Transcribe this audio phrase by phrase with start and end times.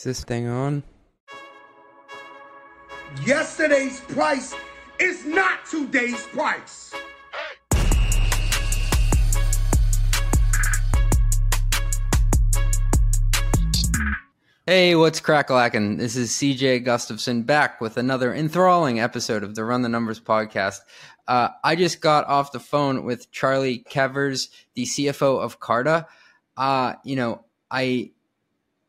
[0.00, 0.82] Is this thing on?
[3.26, 4.54] Yesterday's price
[4.98, 6.94] is not today's price.
[14.64, 15.98] Hey, what's crackalacking?
[15.98, 20.78] This is CJ Gustafson back with another enthralling episode of the Run the Numbers podcast.
[21.28, 26.06] Uh, I just got off the phone with Charly Kevers, the CFO of Carta.
[26.56, 28.12] Uh, you know, I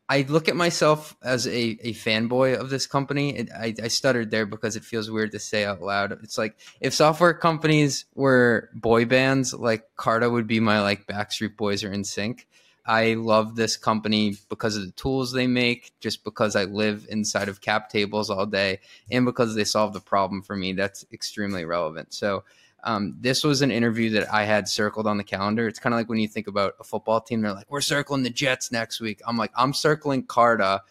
[0.08, 3.36] I look at myself as a, a fanboy of this company.
[3.36, 6.12] It, I, I stuttered there because it feels weird to say out loud.
[6.22, 11.56] It's like if software companies were boy bands, like Carta would be my like Backstreet
[11.56, 12.44] Boys or NSYNC.
[12.84, 17.48] I love this company because of the tools they make, just because I live inside
[17.48, 20.72] of cap tables all day, and because they solve the problem for me.
[20.72, 22.12] That's extremely relevant.
[22.12, 22.42] So,
[22.84, 25.68] um, this was an interview that I had circled on the calendar.
[25.68, 28.22] It's kind of like when you think about a football team, they're like, we're circling
[28.22, 29.20] the Jets next week.
[29.26, 30.82] I'm like, I'm circling Carta.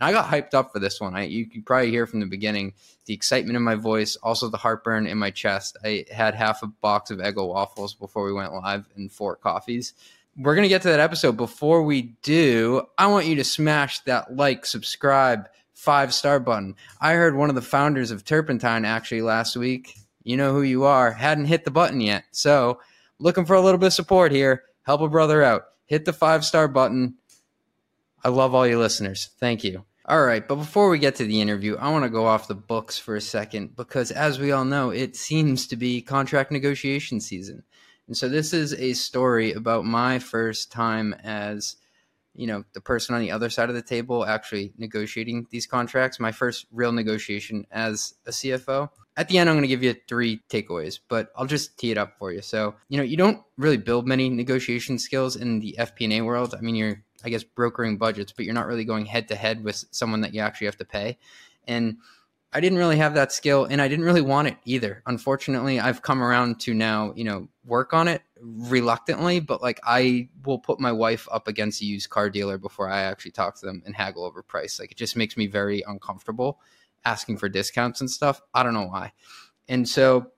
[0.00, 1.16] And I got hyped up for this one.
[1.16, 2.74] I, you can probably hear from the beginning
[3.06, 5.76] the excitement in my voice, also the heartburn in my chest.
[5.82, 9.94] I had half a box of Eggo waffles before we went live and four coffees
[10.38, 11.36] we're going to get to that episode.
[11.36, 16.76] Before we do, I want you to smash that like, subscribe, five star button.
[17.00, 19.96] I heard one of the founders of Turpentine actually last week.
[20.28, 21.12] You know who you are.
[21.12, 22.24] Hadn't hit the button yet.
[22.32, 22.80] So,
[23.18, 24.64] looking for a little bit of support here.
[24.82, 25.62] Help a brother out.
[25.86, 27.14] Hit the five star button.
[28.22, 29.30] I love all you listeners.
[29.40, 29.86] Thank you.
[30.04, 32.54] All right, but before we get to the interview, I want to go off the
[32.54, 37.20] books for a second because, as we all know, it seems to be contract negotiation
[37.20, 37.62] season.
[38.06, 41.76] And so this is a story about my first time as
[42.38, 46.20] you know the person on the other side of the table actually negotiating these contracts.
[46.20, 49.94] My first real negotiation as a cfo at the end i'm going to give you
[50.06, 52.40] three takeaways but i'll just tee it up for you.
[52.40, 56.54] So you know you don't really build many negotiation skills in the fp&a world.
[56.56, 59.64] I mean you're i guess brokering budgets but you're not really going head to head
[59.64, 61.18] with someone that you actually have to pay.
[61.66, 61.98] And
[62.52, 65.02] I didn't really have that skill and I didn't really want it either.
[65.06, 70.28] Unfortunately, I've come around to now, you know, work on it reluctantly, but like I
[70.44, 73.66] will put my wife up against a used car dealer before I actually talk to
[73.66, 74.78] them and haggle over price.
[74.78, 76.60] Like it just makes me very uncomfortable
[77.04, 78.40] asking for discounts and stuff.
[78.54, 79.12] I don't know why.
[79.68, 80.32] And so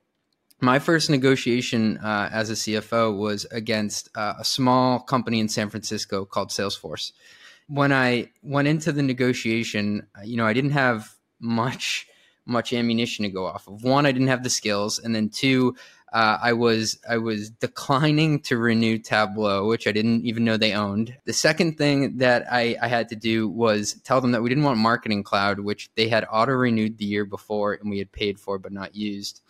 [0.61, 5.71] my first negotiation uh, as a CFO was against uh, a small company in San
[5.71, 7.13] Francisco called Salesforce.
[7.69, 12.07] When I went into the negotiation, uh, you know, I didn't have much
[12.47, 13.85] much ammunition to go off of.
[13.85, 15.77] One, I didn't have the skills, and then two,
[16.13, 20.73] uh, I was I was declining to renew Tableau, which I didn't even know they
[20.73, 21.17] owned.
[21.25, 24.65] The second thing that I, I had to do was tell them that we didn't
[24.65, 28.41] want Marketing Cloud, which they had auto renewed the year before and we had paid
[28.41, 29.41] for but not used.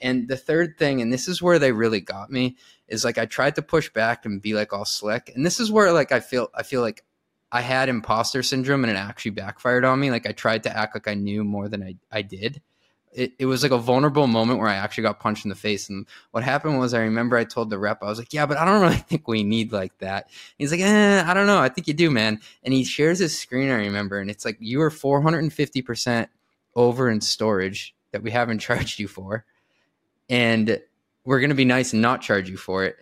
[0.00, 2.56] And the third thing, and this is where they really got me,
[2.86, 5.72] is like I tried to push back and be like all slick, and this is
[5.72, 7.02] where like I feel I feel like
[7.50, 10.10] I had imposter syndrome and it actually backfired on me.
[10.10, 12.60] Like I tried to act like I knew more than I, I did.
[13.16, 15.88] It, it was like a vulnerable moment where I actually got punched in the face.
[15.88, 18.58] And what happened was I remember I told the rep, I was like, yeah, but
[18.58, 20.28] I don't really think we need like that.
[20.58, 21.58] He's like, eh, I don't know.
[21.58, 22.40] I think you do, man.
[22.62, 24.18] And he shares his screen, I remember.
[24.18, 26.28] And it's like, you are 450%
[26.74, 29.44] over in storage that we haven't charged you for.
[30.28, 30.80] And
[31.24, 32.96] we're going to be nice and not charge you for it.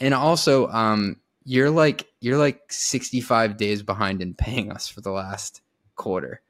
[0.00, 5.10] And also, um, you're like you're like 65 days behind in paying us for the
[5.10, 5.62] last
[5.96, 6.42] quarter.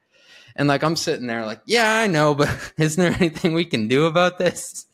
[0.55, 3.87] And like I'm sitting there like, yeah, I know, but isn't there anything we can
[3.87, 4.85] do about this?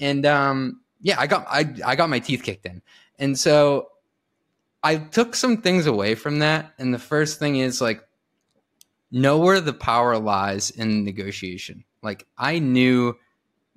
[0.00, 2.82] And um yeah, I got I I got my teeth kicked in.
[3.18, 3.88] And so
[4.82, 6.72] I took some things away from that.
[6.78, 8.02] And the first thing is like
[9.10, 11.84] know where the power lies in negotiation.
[12.02, 13.16] Like I knew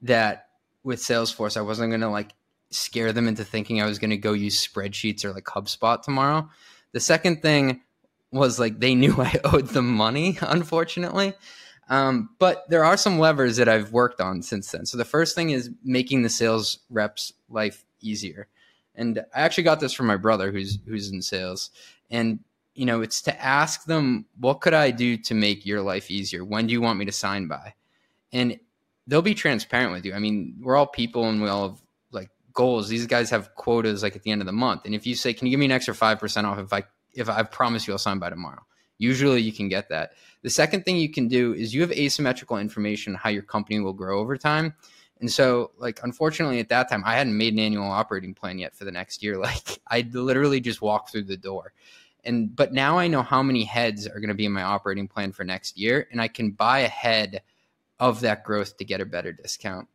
[0.04, 0.48] that
[0.84, 2.34] with Salesforce, I wasn't gonna like
[2.76, 6.50] scare them into thinking I was going to go use spreadsheets or like HubSpot tomorrow.
[6.92, 7.82] The second thing
[8.36, 11.34] was like they knew I owed them money, unfortunately.
[11.88, 14.86] Um, but there are some levers that I've worked on since then.
[14.86, 18.48] So the first thing is making the sales reps life easier.
[18.96, 21.70] And I actually got this from my brother who's who's in sales.
[22.10, 22.40] And
[22.74, 26.44] you know, it's to ask them, what could I do to make your life easier?
[26.44, 27.74] When do you want me to sign by?
[28.34, 28.60] And
[29.08, 30.14] they'll be transparent with you.
[30.14, 31.82] I mean, we're all people and we all have
[32.12, 32.90] like goals.
[32.90, 34.82] These guys have quotas like at the end of the month.
[34.86, 36.84] And if you say, "Can you give me an extra five percent off if I
[37.16, 38.66] if I promise you I'll sign by tomorrow?"
[38.98, 40.14] Usually you can get that.
[40.42, 43.94] The second thing you can do is you have asymmetrical information how your company will
[43.94, 44.74] grow over time.
[45.20, 48.76] And so, like, unfortunately, at that time, I hadn't made an annual operating plan yet
[48.76, 49.38] for the next year.
[49.46, 51.74] Like, I literally just walked through the door.
[52.24, 55.08] And, but now I know how many heads are going to be in my operating
[55.08, 57.42] plan for next year, and I can buy ahead
[58.00, 59.88] of that growth to get a better discount.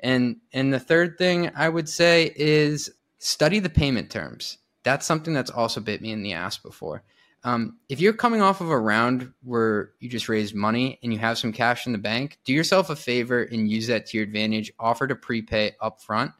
[0.00, 4.58] And and the third thing I would say is study the payment terms.
[4.84, 7.02] That's something that's also bit me in the ass before.
[7.44, 11.18] Um, if you're coming off of a round where you just raised money and you
[11.18, 14.24] have some cash in the bank, do yourself a favor and use that to your
[14.24, 14.72] advantage.
[14.78, 16.32] Offer to prepay up front.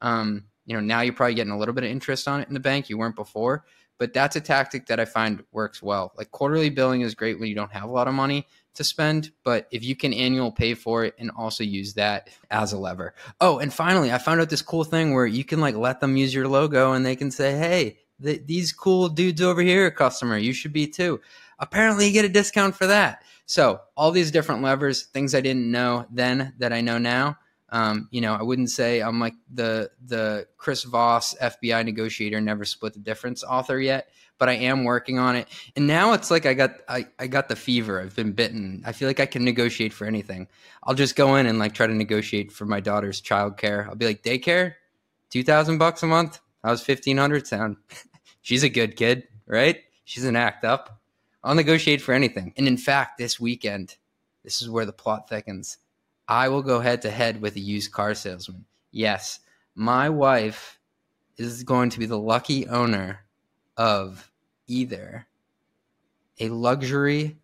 [0.00, 2.54] Um, you know, now you're probably getting a little bit of interest on it in
[2.54, 2.88] the bank.
[2.88, 3.64] You weren't before,
[3.98, 6.12] but that's a tactic that I find works well.
[6.16, 9.32] Like quarterly billing is great when you don't have a lot of money to spend,
[9.44, 13.14] but if you can annual pay for it and also use that as a lever.
[13.40, 16.16] Oh, and finally, I found out this cool thing where you can like let them
[16.16, 20.38] use your logo and they can say, "Hey, th- these cool dudes over here, customer,
[20.38, 21.20] you should be too."
[21.58, 23.22] Apparently, you get a discount for that.
[23.46, 27.38] So, all these different levers, things I didn't know then that I know now.
[27.70, 32.64] Um, you know, I wouldn't say I'm like the the Chris Voss FBI negotiator, never
[32.64, 34.08] split the difference author yet,
[34.38, 35.48] but I am working on it.
[35.76, 38.00] And now it's like I got I, I got the fever.
[38.00, 38.82] I've been bitten.
[38.86, 40.48] I feel like I can negotiate for anything.
[40.84, 43.88] I'll just go in and like try to negotiate for my daughter's childcare.
[43.88, 44.74] I'll be like, daycare,
[45.30, 46.40] two thousand bucks a month.
[46.62, 47.76] How's fifteen hundred sound?
[48.42, 49.80] She's a good kid, right?
[50.04, 51.00] She's an act up.
[51.44, 52.54] I'll negotiate for anything.
[52.56, 53.96] And in fact, this weekend,
[54.42, 55.78] this is where the plot thickens.
[56.26, 58.64] I will go head to head with a used car salesman.
[58.90, 59.40] Yes,
[59.74, 60.78] my wife
[61.36, 63.20] is going to be the lucky owner
[63.78, 64.30] of
[64.66, 65.26] either
[66.38, 67.38] a luxury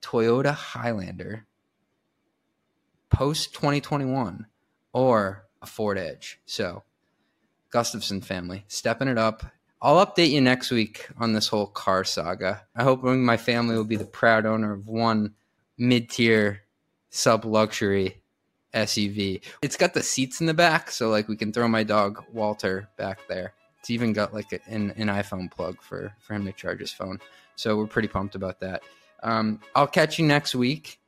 [0.00, 1.46] Toyota Highlander
[3.10, 4.46] post 2021
[4.92, 6.40] or a Ford Edge.
[6.46, 6.82] So,
[7.70, 9.44] Gustafson family, stepping it up.
[9.80, 12.62] I'll update you next week on this whole car saga.
[12.74, 15.34] I hope my family will be the proud owner of one
[15.76, 16.62] mid tier
[17.10, 18.22] sub luxury
[18.74, 19.42] SUV.
[19.62, 22.88] It's got the seats in the back, so like we can throw my dog Walter
[22.96, 23.52] back there.
[23.80, 26.92] It's even got like a, an, an iPhone plug for for him to charge his
[26.92, 27.18] phone.
[27.56, 28.82] So we're pretty pumped about that.
[29.22, 31.00] Um, I'll catch you next week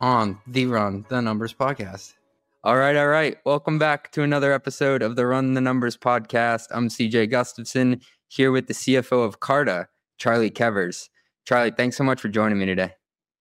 [0.00, 2.14] on the Run the Numbers podcast.
[2.62, 3.38] All right, all right.
[3.44, 6.66] Welcome back to another episode of the Run the Numbers podcast.
[6.70, 9.88] I'm CJ Gustafson here with the CFO of Carta,
[10.18, 11.08] Charly Kevers.
[11.48, 12.92] Charly, thanks so much for joining me today.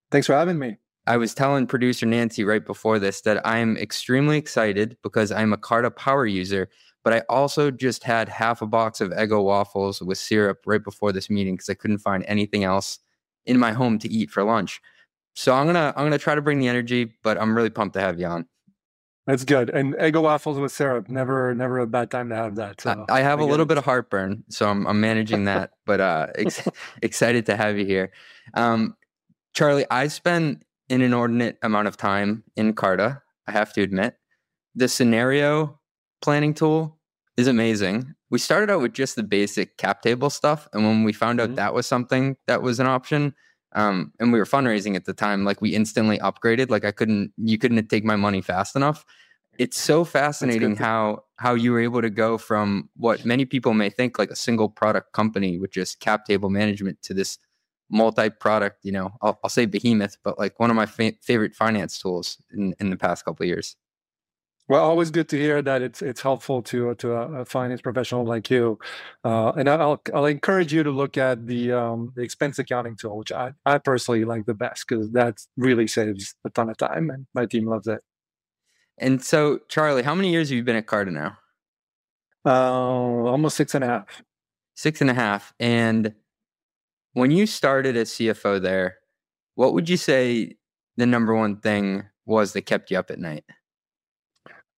[0.10, 0.78] Thanks for having me.
[1.06, 5.54] I was telling producer Nancy right before this that I am extremely excited because I'm
[5.54, 6.70] a Carta power user,
[7.04, 11.12] but I also just had half a box of Eggo waffles with syrup right before
[11.12, 13.00] this meeting because I couldn't find anything else
[13.46, 14.82] in my home to eat for lunch.
[15.36, 18.02] So I'm gonna I'm gonna try to bring the energy, but I'm really pumped to
[18.02, 18.46] have you on.
[19.26, 19.70] That's good.
[19.70, 22.82] And Eggo waffles with syrup, never never a bad time to have that.
[22.82, 23.70] So I, I have I a little it.
[23.70, 25.72] bit of heartburn, so I'm, I'm managing that.
[25.86, 26.68] but uh, ex-
[27.02, 28.12] excited to have you here,
[28.56, 28.96] um,
[29.56, 29.86] Charly.
[29.90, 34.16] I spent an inordinate amount of time in Carta, I have to admit.
[34.76, 35.79] The scenario
[36.22, 36.98] planning tool
[37.38, 38.14] is amazing.
[38.30, 40.68] We started out with just the basic cap table stuff.
[40.74, 41.56] And when we found out mm-hmm.
[41.56, 43.34] that was something that was an option,
[43.74, 46.70] um, and we were fundraising at the time, like we instantly upgraded.
[46.70, 49.06] Like I couldn't, you couldn't take my money fast enough.
[49.58, 53.90] It's so fascinating how how you were able to go from what many people may
[53.90, 57.38] think like a single product company with just cap table management to this
[57.90, 61.98] multi-product you know I'll, I'll say behemoth but like one of my fa- favorite finance
[61.98, 63.76] tools in, in the past couple of years
[64.70, 68.52] well, always good to hear that it's it's helpful to to a, finance professional like
[68.52, 68.78] you,
[69.24, 73.18] uh, and I'll I'll encourage you to look at the um, the expense accounting tool,
[73.18, 77.10] which I, I personally like the best because that really saves a ton of time,
[77.10, 78.02] and my team loves it.
[79.00, 81.38] And so, Charly, how many years have you been at Carta now?
[82.46, 84.22] Uh, almost six and a half.
[84.76, 86.14] Six and a half, and
[87.14, 88.98] when you started as CFO there,
[89.56, 90.58] what would you say
[90.96, 93.44] the number one thing was that kept you up at night?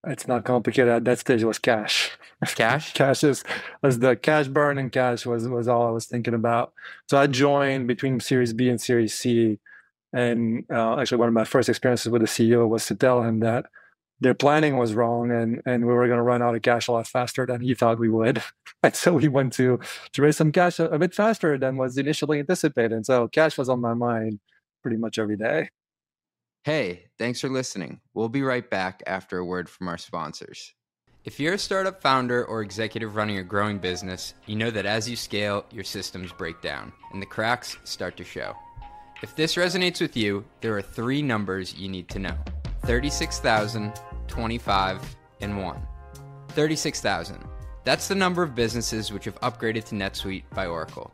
[0.08, 0.92] It's not complicated.
[0.92, 2.12] At that stage, it was cash.
[2.56, 2.94] Cash.
[2.96, 3.44] cash is
[3.84, 6.74] was the cash burn and cash was was all I was thinking about.
[7.08, 9.60] So I joined between Series B and Series C,
[10.12, 13.42] and uh, actually one of my first experiences with the CEO was to tell him
[13.42, 13.66] that
[14.22, 16.92] their planning was wrong and and we were going to run out of cash a
[16.92, 18.42] lot faster than he thought we would
[18.84, 19.80] and so we went to
[20.14, 23.68] to raise some cash a, a, bit faster than was initially anticipated so cash was
[23.68, 24.40] on my mind
[24.84, 25.70] pretty much every day
[26.64, 30.74] hey thanks for listening we'll be right back after a word from our sponsors
[31.24, 35.10] if you're a startup founder or executive running a growing business you know that as
[35.10, 38.56] you scale your systems break down and the cracks start to show
[39.24, 42.38] if this resonates with you there are three numbers you need to know
[42.86, 43.94] 36000
[44.32, 45.88] 25, and 1.
[46.50, 47.44] 36,000.
[47.84, 51.14] That's the number of businesses which have upgraded to NetSuite by Oracle.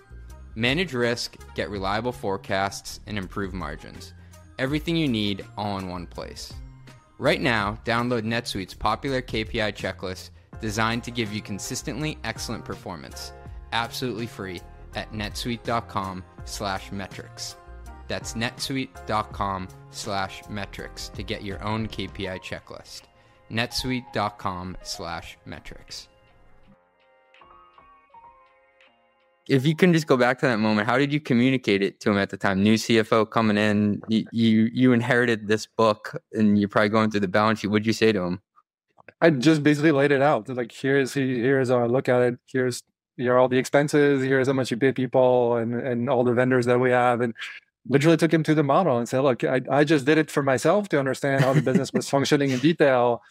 [0.55, 4.13] Manage risk, get reliable forecasts, and improve margins.
[4.59, 6.51] Everything you need all in one place.
[7.17, 13.31] Right now, download NetSuite's popular KPI checklist designed to give you consistently excellent performance,
[13.71, 14.59] absolutely free
[14.95, 17.55] at netsuite.com/metrics.
[18.07, 23.03] That's netsuite.com/metrics to get your own KPI checklist.
[23.49, 26.07] netsuite.com/metrics.
[29.51, 32.11] if you can just go back to that moment, how did you communicate it to
[32.11, 32.63] him at the time?
[32.63, 37.19] New CFO coming in, you you, you inherited this book, and you're probably going through
[37.19, 37.67] the balance sheet.
[37.67, 38.41] What'd you say to him?
[39.19, 40.47] I just basically laid it out.
[40.47, 42.39] Like here's here's our look at it.
[42.47, 42.81] Here's
[43.17, 44.23] here all the expenses.
[44.23, 47.33] Here's how much you pay people, and and all the vendors that we have, and
[47.89, 50.43] literally took him to the model and said, look, I, I just did it for
[50.43, 53.21] myself to understand how the business was functioning in detail.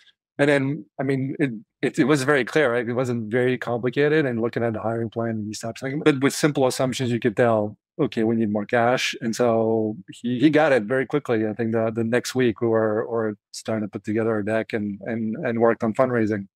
[0.40, 1.50] And then, I mean, it,
[1.82, 2.88] it, it, was very clear, right?
[2.88, 6.02] It wasn't very complicated and looking at the hiring plan and these types of things.
[6.02, 9.14] But with simple assumptions, you could tell, okay, we need more cash.
[9.20, 11.46] And so he, he got it very quickly.
[11.46, 14.72] I think the, the next week we were, were starting to put together a deck
[14.72, 16.46] and, and, and worked on fundraising.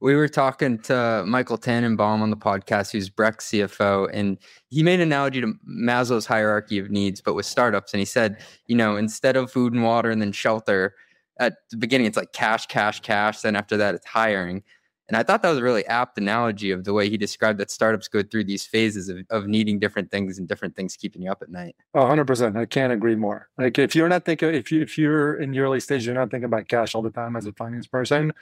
[0.00, 4.38] We were talking to Michael Tannenbaum on the podcast, who's Brex CFO, and
[4.70, 7.92] he made an analogy to Maslow's hierarchy of needs, but with startups.
[7.92, 10.94] And he said, you know, instead of food and water and then shelter,
[11.38, 13.40] at the beginning it's like cash, cash, cash.
[13.40, 14.62] Then after that it's hiring.
[15.08, 17.70] And I thought that was a really apt analogy of the way he described that
[17.70, 21.30] startups go through these phases of, of needing different things and different things keeping you
[21.30, 21.76] up at night.
[21.94, 22.56] hundred percent.
[22.56, 23.48] I can't agree more.
[23.58, 26.30] Like if you're not thinking, if you, if you're in the early stage, you're not
[26.30, 28.32] thinking about cash all the time as a finance person,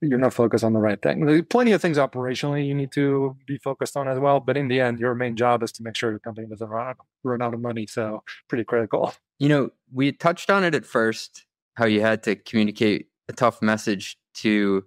[0.00, 1.24] you're not focused on the right thing.
[1.24, 4.40] There's plenty of things operationally you need to be focused on as well.
[4.40, 6.88] But in the end, your main job is to make sure your company doesn't run
[6.88, 7.86] out, run out of money.
[7.86, 9.14] So pretty critical.
[9.38, 13.62] You know, we touched on it at first how you had to communicate a tough
[13.62, 14.84] message to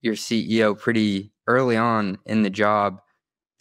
[0.00, 3.00] your CEO pretty early on in the job.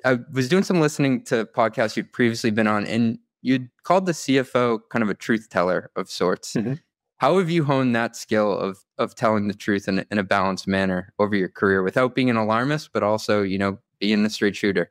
[0.04, 4.14] I was doing some listening to podcasts you'd previously been on, and you'd called the
[4.14, 6.54] CFO kind of a truth teller of sorts.
[6.54, 6.74] Mm-hmm.
[7.18, 10.68] How have you honed that skill of of telling the truth in, in a balanced
[10.68, 14.56] manner over your career without being an alarmist, but also, you know, being a straight
[14.56, 14.90] shooter?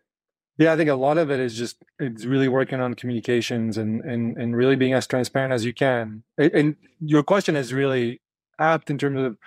[0.59, 4.03] Yeah, I think a lot of it is just it's really working on communications and
[4.03, 6.23] and and really being as transparent as you can.
[6.37, 8.21] And your question is really
[8.59, 9.39] apt in terms of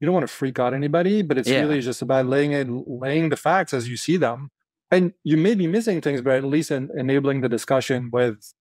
[0.00, 1.60] you don't want to freak out anybody, but it's yeah.
[1.60, 4.50] really just about laying it laying the facts as you see them.
[4.90, 8.52] And you may be missing things, but at least in, enabling the discussion with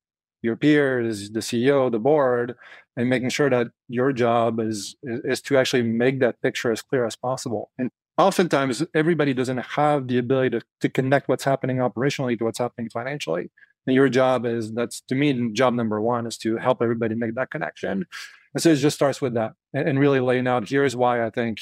[0.41, 2.55] your peers, the CEO, the board,
[2.95, 6.81] and making sure that your job is, is, is to actually make that picture as
[6.81, 7.71] clear as possible.
[7.77, 12.59] And oftentimes everybody doesn't have the ability to, to connect what's happening operationally to what's
[12.59, 13.51] happening financially.
[13.87, 17.35] And your job is that's to me job number one is to help everybody make
[17.35, 18.05] that connection.
[18.53, 21.29] And so it just starts with that and, and really laying out here's why I
[21.29, 21.59] think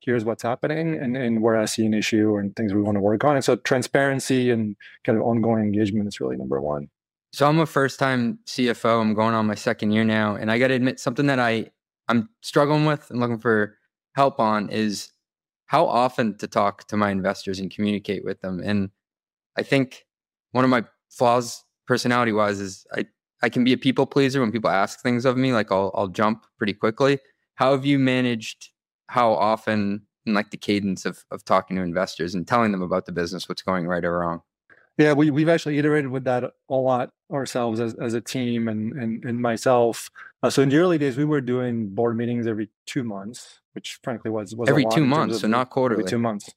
[0.00, 3.00] here's what's happening and, and where I see an issue and things we want to
[3.00, 3.36] work on.
[3.36, 6.88] And so transparency and kind of ongoing engagement is really number one.
[7.32, 9.00] So I'm a first time CFO.
[9.00, 10.36] I'm going on my second year now.
[10.36, 11.70] And I got to admit, something that I,
[12.08, 13.76] I'm struggling with and looking for
[14.14, 15.10] help on is
[15.66, 18.60] how often to talk to my investors and communicate with them.
[18.64, 18.90] And
[19.56, 20.06] I think
[20.52, 23.06] one of my flaws personality wise is I,
[23.42, 26.08] I can be a people pleaser when people ask things of me, like I'll I'll
[26.08, 27.18] jump pretty quickly.
[27.56, 28.70] How have you managed
[29.08, 33.06] how often and like the cadence of of talking to investors and telling them about
[33.06, 34.42] the business, what's going right or wrong?
[34.98, 38.92] Yeah, we, we've actually iterated with that a lot ourselves as, as a team and,
[38.94, 40.10] and, and myself.
[40.42, 43.98] Uh, so in the early days, we were doing board meetings every two months, which
[44.02, 46.00] frankly was, was every two months, so not quarterly.
[46.00, 46.50] Every two months.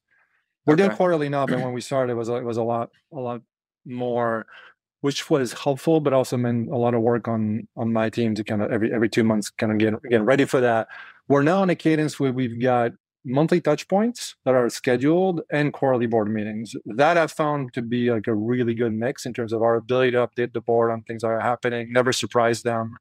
[0.66, 0.84] We're okay.
[0.84, 3.42] doing quarterly now, but when we started, it was, it was a lot, a lot
[3.86, 4.46] more,
[5.02, 8.44] which was helpful, but also meant a lot of work on, on my team to
[8.44, 10.88] kind of every, every two months kind of get, get ready for that.
[11.28, 12.94] We're now on a cadence where we've got
[13.26, 16.76] monthly touch points that are scheduled and quarterly board meetings.
[16.86, 20.12] That I've found to be like a really good mix in terms of our ability
[20.12, 22.98] to update the board on things that are happening, never surprise them.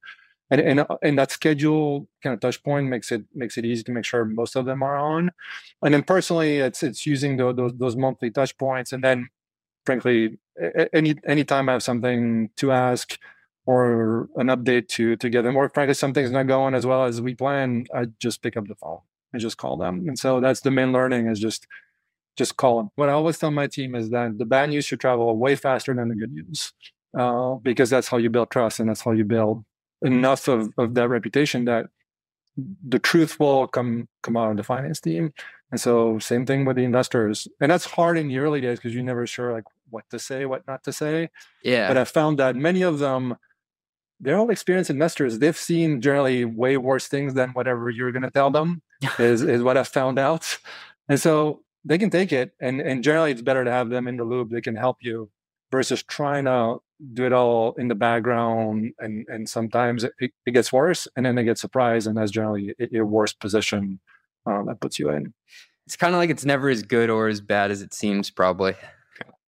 [0.51, 3.93] And, and, and that schedule kind of touch point makes it makes it easy to
[3.93, 5.31] make sure most of them are on.
[5.83, 8.93] And then personally, it's it's using the, those those monthly touch points.
[8.93, 9.29] And then,
[9.85, 10.39] frankly,
[10.93, 13.19] any anytime I have something to ask
[13.67, 17.21] or an update to to get them, or frankly something's not going as well as
[17.21, 19.01] we plan, I just pick up the phone
[19.33, 20.09] and just call them.
[20.09, 21.67] And so that's the main learning is just
[22.37, 22.91] just call them.
[22.95, 25.93] What I always tell my team is that the bad news should travel way faster
[25.93, 26.73] than the good news,
[27.19, 29.65] uh, because that's how you build trust and that's how you build
[30.03, 31.87] enough of, of that reputation that
[32.87, 35.33] the truth will come come out of the finance team.
[35.71, 37.47] And so same thing with the investors.
[37.61, 40.47] And that's hard in the early days because you're never sure like what to say,
[40.47, 41.31] what not to say.
[41.63, 41.89] Yeah.
[41.89, 43.37] But I found that many of them
[44.21, 45.39] they're all experienced investors.
[45.39, 48.83] They've seen generally way worse things than whatever you're going to tell them.
[49.19, 50.59] Is is what I've found out,
[51.09, 52.53] and so they can take it.
[52.61, 54.51] And and generally, it's better to have them in the loop.
[54.51, 55.31] They can help you
[55.71, 56.79] versus trying to
[57.13, 61.37] do it all in the background and and sometimes it, it gets worse and then
[61.37, 64.01] they get surprised and that's generally your worst position
[64.47, 65.33] um, that puts you in
[65.87, 68.75] it's kind of like it's never as good or as bad as it seems probably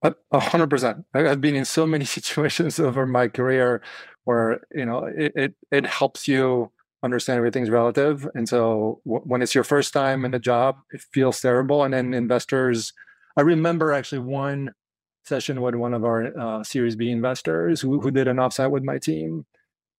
[0.03, 3.83] a hundred percent i've been in so many situations over my career
[4.25, 6.71] where you know it, it, it helps you
[7.03, 11.01] understand everything's relative and so w- when it's your first time in a job it
[11.13, 12.93] feels terrible and then investors
[13.37, 14.71] i remember actually one
[15.31, 18.83] session with one of our uh, Series B investors who, who did an offsite with
[18.83, 19.47] my team.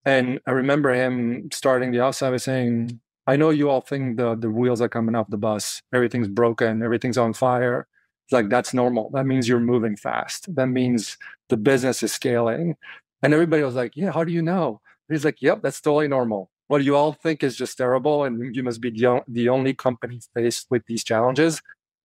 [0.06, 4.36] And I remember him starting the offsite by saying, I know you all think the,
[4.36, 7.88] the wheels are coming off the bus, everything's broken, everything's on fire.
[8.26, 9.10] It's like, that's normal.
[9.14, 10.54] That means you're moving fast.
[10.56, 11.18] That means
[11.50, 12.76] the business is scaling.
[13.24, 14.82] And everybody was like, Yeah, how do you know?
[15.10, 16.51] he's like, Yep, that's totally normal.
[16.72, 20.22] What you all think is just terrible, and you must be the, the only company
[20.34, 21.62] faced with these challenges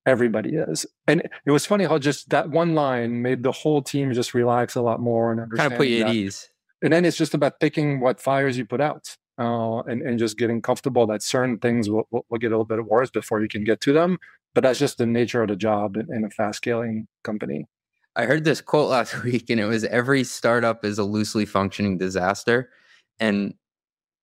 [0.06, 0.86] everybody is.
[1.06, 4.76] And it was funny how just that one line made the whole team just relax
[4.76, 5.70] a lot more and understand.
[5.70, 6.10] Kind of put you that.
[6.10, 6.48] at ease.
[6.82, 10.38] And then it's just about picking what fires you put out uh, and, and just
[10.38, 13.48] getting comfortable that certain things will, will, will, get a little bit worse before you
[13.48, 14.18] can get to them.
[14.54, 17.66] But that's just the nature of the job in, in a fast scaling company.
[18.14, 21.98] I heard this quote last week, and it was every startup is a loosely functioning
[21.98, 22.70] disaster.
[23.18, 23.54] And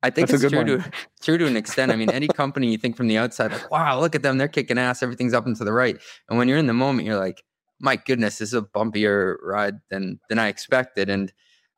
[0.03, 0.91] I think That's it's true to
[1.21, 1.91] true to an extent.
[1.91, 4.49] I mean, any company you think from the outside, like, wow, look at them, they're
[4.49, 5.97] kicking ass, everything's up and to the right.
[6.29, 7.41] And when you're in the moment, you're like,
[7.79, 11.09] my goodness, this is a bumpier ride than than I expected.
[11.09, 11.31] And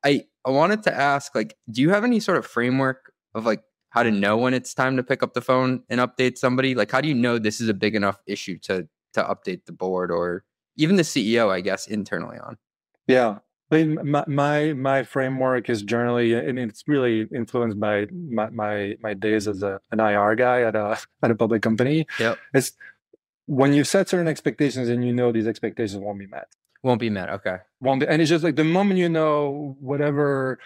[0.03, 3.62] I I wanted to ask, like, do you have any sort of framework of like
[3.91, 6.74] how to know when it's time to pick up the phone and update somebody?
[6.74, 9.72] Like, how do you know this is a big enough issue to to update the
[9.72, 10.44] board or
[10.77, 12.58] even the CEO, I guess, internally on?
[13.08, 13.39] Yeah,
[13.72, 18.95] I mean, my, my, my framework is generally, and it's really influenced by my my,
[19.01, 22.05] my days as a, an IR guy at a at a public company.
[22.19, 22.38] Yep.
[22.53, 22.74] It's
[23.48, 26.48] when you set certain expectations and you know these expectations won't be met.
[26.84, 27.29] Won't be met.
[27.29, 27.57] Okay.
[27.81, 30.60] Won't be, and it's just like the moment you know whatever.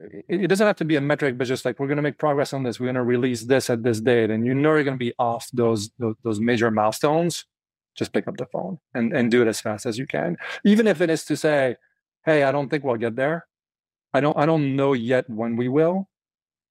[0.00, 2.18] It, it doesn't have to be a metric, but just like we're going to make
[2.18, 4.84] progress on this, we're going to release this at this date, and you know you're
[4.84, 7.46] going to be off those, those those major milestones.
[7.94, 10.86] Just pick up the phone and and do it as fast as you can, even
[10.86, 11.76] if it is to say
[12.24, 13.46] hey, I don't think we'll get there.
[14.12, 16.08] I don't I don't know yet when we will,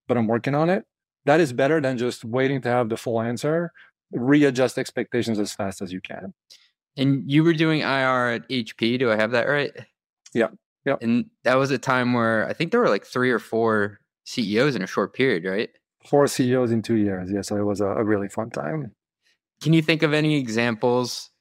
[0.07, 0.85] but I'm working on it.
[1.25, 3.71] That is better than just waiting to have the full answer.
[4.11, 6.33] Readjust expectations as fast as you can.
[6.97, 9.71] And you were doing IR at HP, do I have that right?
[10.33, 10.49] Yeah.
[10.85, 10.97] Yeah.
[11.01, 14.75] And that was a time where I think there were like three or four CEOs
[14.75, 15.69] in a short period, right?
[16.05, 17.31] Four CEOs in two years.
[17.31, 17.41] Yeah.
[17.41, 18.93] So it was a, a really fun time.
[19.61, 21.31] Can you think of any examples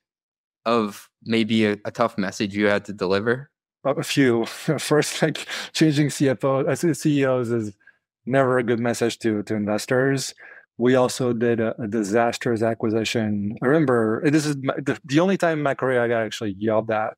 [0.64, 3.51] of maybe a, a tough message you had to deliver?
[3.84, 4.46] A few.
[4.78, 7.76] First, like changing CFO, uh, CEOs is
[8.26, 10.34] never a good message to to investors.
[10.78, 13.56] We also did a, a disastrous acquisition.
[13.62, 16.56] I remember this is my, the, the, only time in my career I got actually
[16.58, 17.14] yelled at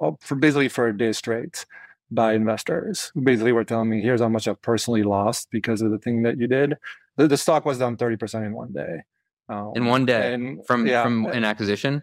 [0.00, 1.64] oh, for basically for a day straight
[2.10, 3.12] by investors.
[3.14, 6.22] Who basically were telling me, "Here's how much I've personally lost because of the thing
[6.22, 6.76] that you did."
[7.16, 9.02] The, the stock was down thirty percent in one day.
[9.48, 12.02] Um, in one day, and, from yeah, from an acquisition.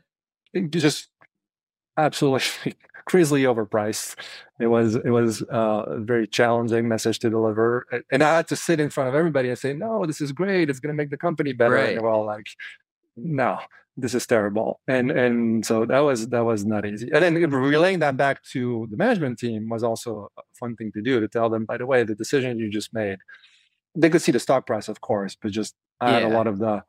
[0.69, 1.10] Just
[1.98, 2.76] absolutely
[3.06, 4.16] crazily overpriced.
[4.60, 8.56] It was it was uh, a very challenging message to deliver, and I had to
[8.56, 10.70] sit in front of everybody and say, "No, this is great.
[10.70, 11.98] It's going to make the company better." Right.
[11.98, 12.48] And all like,
[13.16, 13.60] "No,
[13.98, 17.10] this is terrible." And and so that was that was not easy.
[17.14, 21.02] And then relaying that back to the management team was also a fun thing to
[21.02, 23.20] do to tell them, by the way, the decision you just made.
[23.96, 26.20] They could see the stock price, of course, but just I yeah.
[26.20, 26.84] had a lot of the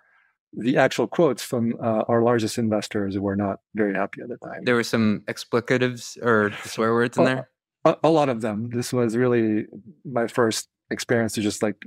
[0.57, 4.65] the actual quotes from uh, our largest investors were not very happy at the time.
[4.65, 7.49] There were some explicatives or swear words in there.
[7.85, 8.71] A, a, lot of them.
[8.71, 9.67] This was really
[10.05, 11.87] my first experience to just like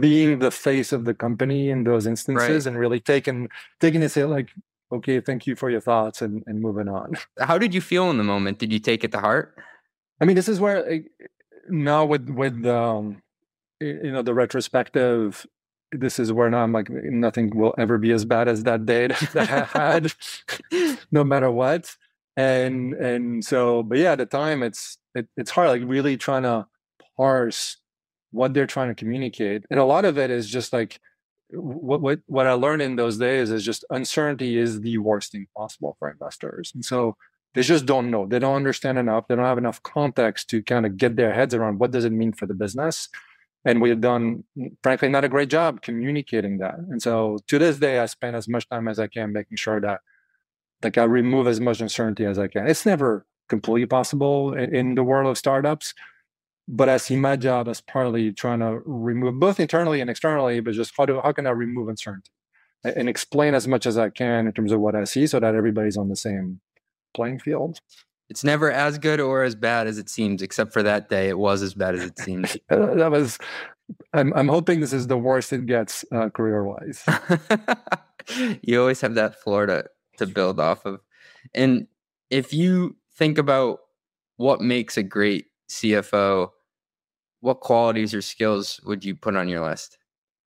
[0.00, 2.66] being the face of the company in those instances right.
[2.66, 3.48] and really taking
[3.80, 4.50] taking it say like,
[4.92, 7.14] okay, thank you for your thoughts and, and moving on.
[7.38, 8.58] How did you feel in the moment?
[8.58, 9.54] Did you take it to heart?
[10.20, 11.00] I mean, this is where
[11.68, 13.22] now with with um,
[13.80, 15.46] you know the retrospective
[15.92, 19.06] this is where now I'm like, nothing will ever be as bad as that day
[19.32, 20.12] that I had,
[21.10, 21.96] no matter what.
[22.36, 26.42] And and so, but yeah, at the time, it's it, it's hard, like really trying
[26.42, 26.66] to
[27.16, 27.78] parse
[28.30, 31.00] what they're trying to communicate, and a lot of it is just like
[31.50, 35.46] what what what I learned in those days is just uncertainty is the worst thing
[35.56, 37.16] possible for investors, and so
[37.54, 40.84] they just don't know, they don't understand enough, they don't have enough context to kind
[40.84, 43.08] of get their heads around what does it mean for the business
[43.66, 44.44] and we have done
[44.82, 46.76] frankly not a great job communicating that.
[46.76, 49.80] And so to this day i spend as much time as i can making sure
[49.80, 50.00] that
[50.82, 52.66] like i remove as much uncertainty as i can.
[52.66, 55.92] It's never completely possible in, in the world of startups
[56.68, 60.74] but i see my job as partly trying to remove both internally and externally but
[60.74, 62.30] just how do how can i remove uncertainty
[62.82, 65.54] and explain as much as i can in terms of what i see so that
[65.54, 66.60] everybody's on the same
[67.14, 67.80] playing field
[68.28, 71.28] it's never as good or as bad as it seems, except for that day.
[71.28, 72.56] It was as bad as it seems.
[72.68, 73.38] that was.
[74.12, 77.04] I'm I'm hoping this is the worst it gets uh, career wise.
[78.62, 79.84] you always have that floor to
[80.18, 81.00] to build off of,
[81.54, 81.86] and
[82.30, 83.78] if you think about
[84.36, 86.50] what makes a great CFO,
[87.40, 89.98] what qualities or skills would you put on your list?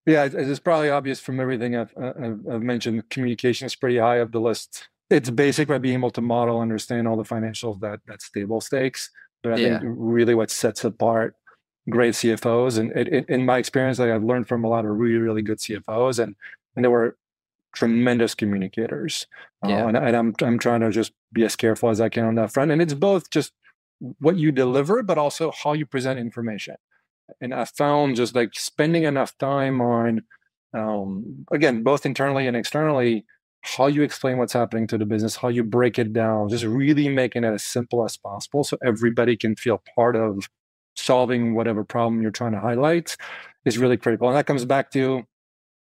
[0.06, 2.14] Yeah, it's probably obvious from everything I've, uh,
[2.52, 3.10] I've mentioned.
[3.10, 4.88] Communication is pretty high up the list.
[5.10, 9.10] It's basic by being able to model, understand all the financials that that's table stakes.
[9.42, 9.80] But I yeah.
[9.80, 11.36] think really what sets apart
[11.90, 14.92] great CFOs, and it, it, in my experience, like I've learned from a lot of
[14.92, 16.36] really, really good CFOs, and
[16.76, 17.18] and they were
[17.74, 19.28] tremendous communicators.
[19.66, 19.86] Uh, yeah.
[19.86, 22.36] Uh, and, and I'm I'm trying to just be as careful as I can on
[22.36, 22.72] that front.
[22.72, 23.54] And it's both just
[24.20, 26.76] what you deliver, but also how you present information.
[27.42, 30.24] And I found just like spending enough time on,
[30.74, 33.26] um, again, both internally and externally,
[33.62, 37.10] how you explain what's happening to the business, how you break it down, just really
[37.10, 40.50] making it as simple as possible so everybody can feel part of
[40.96, 43.16] solving whatever problem you're trying to highlight
[43.66, 44.28] is really critical.
[44.28, 45.24] And that comes back to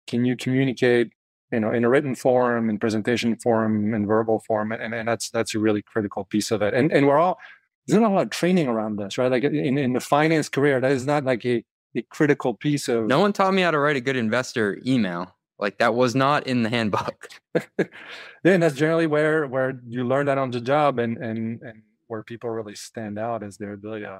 [0.07, 1.11] can you communicate
[1.51, 5.29] you know in a written form in presentation form in verbal form and, and that's
[5.29, 6.73] that's a really critical piece of it.
[6.73, 7.39] And and we're all
[7.87, 9.31] there's not a lot of training around this right?
[9.31, 11.63] Like in, in the finance career that is not like a,
[11.95, 15.35] a critical piece of no one taught me how to write a good investor email
[15.59, 17.29] like that was not in the handbook
[17.77, 17.85] yeah
[18.43, 22.23] and that's generally where where you learn that on the job and and and where
[22.23, 24.19] people really stand out is their ability to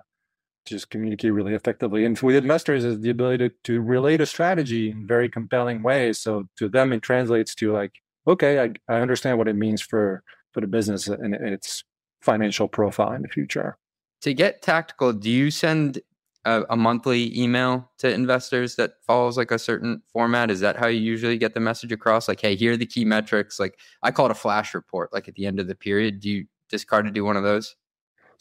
[0.70, 2.06] just communicate really effectively.
[2.06, 6.20] And with investors is the ability to, to relate a strategy in very compelling ways.
[6.20, 7.94] So to them, it translates to like,
[8.28, 10.24] okay, I, I understand what it means for,
[10.54, 11.84] for the business and, and its
[12.22, 13.78] financial profile in the future.
[14.22, 16.00] To get tactical, do you send
[16.46, 20.50] a, a, monthly email to investors that follows like a certain format?
[20.50, 22.28] Is that how you usually get the message across?
[22.28, 23.60] Like, hey, here are the key metrics.
[23.60, 26.20] Like I call it a flash report, like at the end of the period.
[26.20, 27.76] Do you discard to do one of those?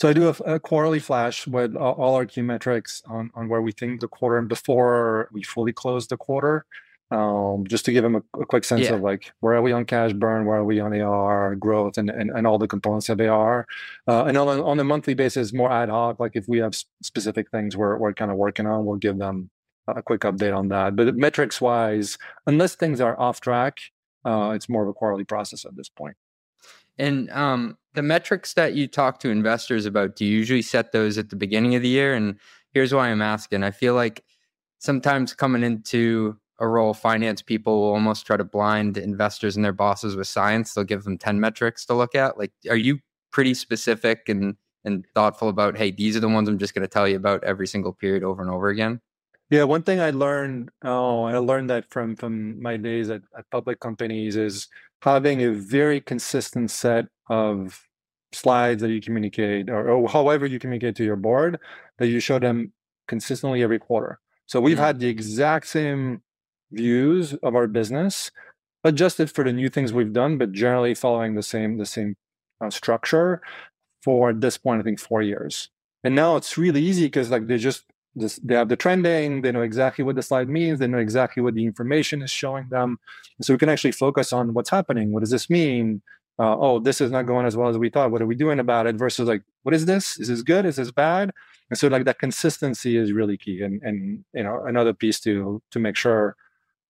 [0.01, 3.61] So I do a, a quarterly flash with all our key metrics on, on where
[3.61, 6.67] we think the quarter and before we fully close the quarter,
[7.11, 8.95] um, just to give them a, a quick sense yeah.
[8.95, 12.11] of like where are we on cash burn, where are we on AR growth, and,
[12.11, 13.67] and, and all the components of AR.
[14.07, 16.21] Uh, and on a, on a monthly basis, more ad hoc.
[16.21, 19.51] Like if we have specific things we're we're kind of working on, we'll give them
[19.87, 20.97] a quick update on that.
[20.97, 23.79] But metrics wise, unless things are off track,
[24.25, 26.17] uh, it's more of a quarterly process at this point.
[26.99, 31.17] And um, the metrics that you talk to investors about, do you usually set those
[31.17, 32.13] at the beginning of the year?
[32.13, 32.37] And
[32.73, 33.63] here's why I'm asking.
[33.63, 34.25] I feel like
[34.79, 39.73] sometimes coming into a role, finance people will almost try to blind investors and their
[39.73, 40.75] bosses with science.
[40.75, 42.39] They'll give them 10 metrics to look at.
[42.39, 42.99] Like, are you
[43.31, 46.89] pretty specific and and thoughtful about, hey, these are the ones I'm just going to
[46.89, 49.01] tell you about every single period over and over again?
[49.51, 53.51] Yeah, one thing I learned, oh, I learned that from from my days at, at
[53.51, 54.69] public companies is
[55.03, 57.83] having a very consistent set of
[58.33, 61.59] slides that you communicate or, or, however you communicate to your board
[61.99, 62.73] that you show them
[63.07, 64.21] consistently every quarter.
[64.47, 64.85] So we've mm-hmm.
[64.85, 66.23] had the exact same
[66.71, 68.31] views of our business,
[68.85, 72.17] adjusted for the new things we've done, but generally following the same the same
[72.61, 73.41] uh, structure
[74.03, 75.71] for at this point I think four years.
[76.05, 79.53] And now it's really easy because like they just this, they have the trending, they
[79.53, 82.99] know exactly what the slide means, they know exactly what the information is showing them.
[83.41, 85.13] So we can actually focus on what's happening.
[85.13, 86.03] What does this mean?
[86.41, 88.13] Uh, oh, this is not going as well as we thought.
[88.13, 88.97] What are we doing about it?
[88.97, 90.19] Versus like, what is this?
[90.21, 90.67] Is this good?
[90.67, 91.33] Is this bad?
[91.71, 93.63] And so like that consistency is really key.
[93.63, 96.37] And and you know another piece to to make sure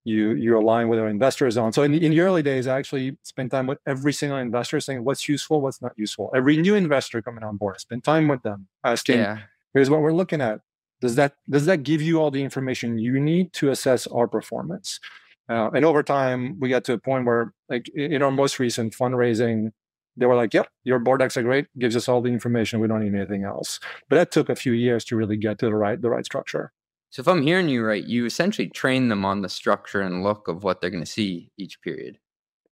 [0.08, 1.72] you you align with our investors on.
[1.72, 4.80] So in the, in the early days, I actually spent time with every single investor,
[4.80, 6.32] saying what's useful, what's not useful.
[6.34, 9.38] Every new investor coming on board, I spend time with them, asking, yeah.
[9.74, 10.60] here's what we're looking at
[11.00, 15.00] does that does that give you all the information you need to assess our performance
[15.48, 18.92] uh, and over time we got to a point where like in our most recent
[18.92, 19.70] fundraising
[20.16, 22.88] they were like yep your board decks are great gives us all the information we
[22.88, 25.74] don't need anything else but that took a few years to really get to the
[25.74, 26.72] right the right structure
[27.10, 30.48] so if i'm hearing you right you essentially train them on the structure and look
[30.48, 32.18] of what they're going to see each period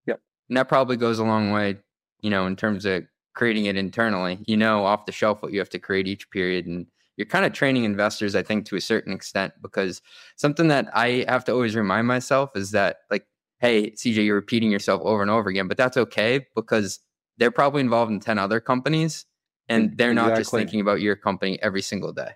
[0.05, 0.19] yep
[0.49, 1.77] and that probably goes a long way
[2.21, 5.59] you know in terms of creating it internally you know off the shelf what you
[5.59, 8.81] have to create each period and you're kind of training investors, I think, to a
[8.81, 10.01] certain extent, because
[10.35, 13.25] something that I have to always remind myself is that, like,
[13.59, 16.99] hey, CJ, you're repeating yourself over and over again, but that's okay because
[17.37, 19.25] they're probably involved in 10 other companies
[19.67, 20.41] and they're not exactly.
[20.41, 22.31] just thinking about your company every single day.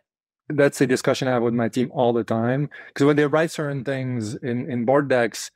[0.49, 2.69] That's a discussion I have with my team all the time.
[2.88, 5.51] Because when they write certain things in, in board decks,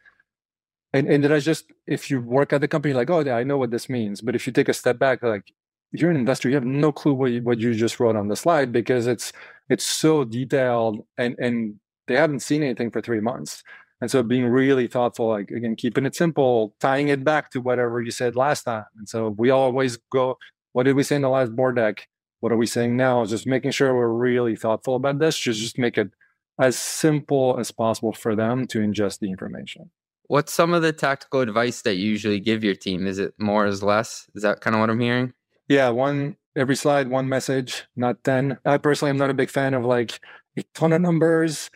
[0.94, 3.58] and, and I just, if you work at the company, like, oh, yeah, I know
[3.58, 4.22] what this means.
[4.22, 5.52] But if you take a step back, like,
[5.92, 8.36] you're an investor you have no clue what you, what you just wrote on the
[8.36, 9.32] slide because it's
[9.70, 11.76] it's so detailed and and
[12.08, 13.64] they haven't seen anything for three months
[14.02, 18.02] and so being really thoughtful like again keeping it simple tying it back to whatever
[18.02, 20.38] you said last time and so we always go
[20.76, 22.06] what did we say in the last board deck?
[22.40, 23.26] What are we saying now?
[23.26, 25.38] Just making sure we're really thoughtful about this.
[25.38, 26.12] Just just make it
[26.60, 29.92] as simple as possible for them to ingest the information.
[30.28, 33.06] What's some of the tactical advice that you usually give your team?
[33.06, 34.28] Is it more is less?
[34.34, 35.34] Is that kind of what I'm hearing?
[35.68, 38.58] Yeah, one every slide, one message, not 10.
[38.66, 40.20] I personally am not a big fan of like
[40.58, 41.70] a ton of numbers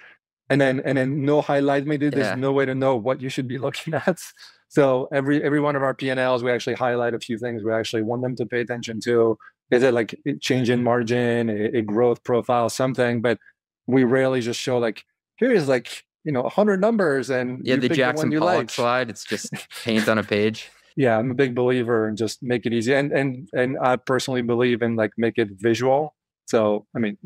[0.50, 2.36] and then and then no highlight maybe there's yeah.
[2.36, 4.20] no way to know what you should be looking at.
[4.68, 8.04] So every every one of our P&Ls, we actually highlight a few things we actually
[8.04, 9.38] want them to pay attention to.
[9.72, 13.22] Is it like a change in margin, a, a growth profile, something?
[13.22, 13.40] But
[13.88, 15.04] we rarely just show like
[15.38, 18.70] here's like you know 100 numbers and yeah the jackson the pollock like.
[18.80, 19.54] slide it's just
[19.84, 23.12] paint on a page yeah i'm a big believer in just make it easy and
[23.12, 27.18] and and i personally believe in like make it visual so i mean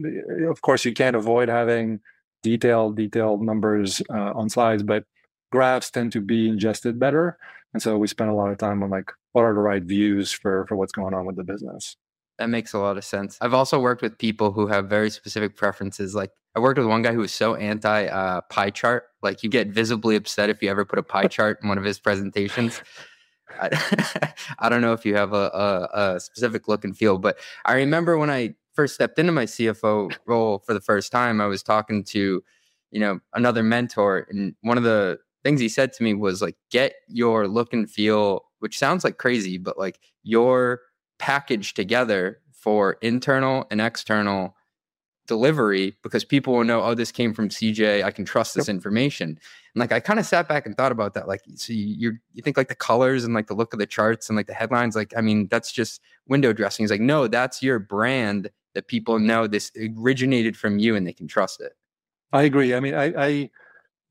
[0.50, 2.00] of course you can't avoid having
[2.44, 5.06] detailed detailed numbers uh, on slides but
[5.52, 7.38] graphs tend to be ingested better
[7.74, 10.32] and so we spend a lot of time on like what are the right views
[10.32, 11.98] for for what's going on with the business
[12.40, 13.38] that makes a lot of sense.
[13.42, 16.16] I've also worked with people who have very specific preferences.
[16.16, 19.06] Like I worked with one guy who was so anti uh, pie chart.
[19.22, 21.84] Like you get visibly upset if you ever put a pie chart in one of
[21.84, 22.82] his presentations.
[23.60, 27.38] I, I don't know if you have a, a, a, specific look and feel, but
[27.66, 31.46] I remember when I first stepped into my CFO role for the first time, I
[31.46, 32.44] was talking to,
[32.92, 36.56] you know, another mentor, and one of the things he said to me was like,
[36.72, 40.82] "Get your look and feel," which sounds like crazy, but like your
[41.20, 44.56] package together for internal and external
[45.28, 48.04] delivery because people will know, oh, this came from CJ.
[48.04, 48.76] I can trust this yep.
[48.76, 49.30] information.
[49.30, 51.28] And like I kind of sat back and thought about that.
[51.28, 54.30] Like, so you you think like the colors and like the look of the charts
[54.30, 54.96] and like the headlines.
[54.96, 56.84] Like, I mean, that's just window dressing.
[56.84, 61.14] He's like, no, that's your brand that people know this originated from you and they
[61.14, 61.74] can trust it.
[62.32, 62.74] I agree.
[62.74, 63.50] I mean, I, I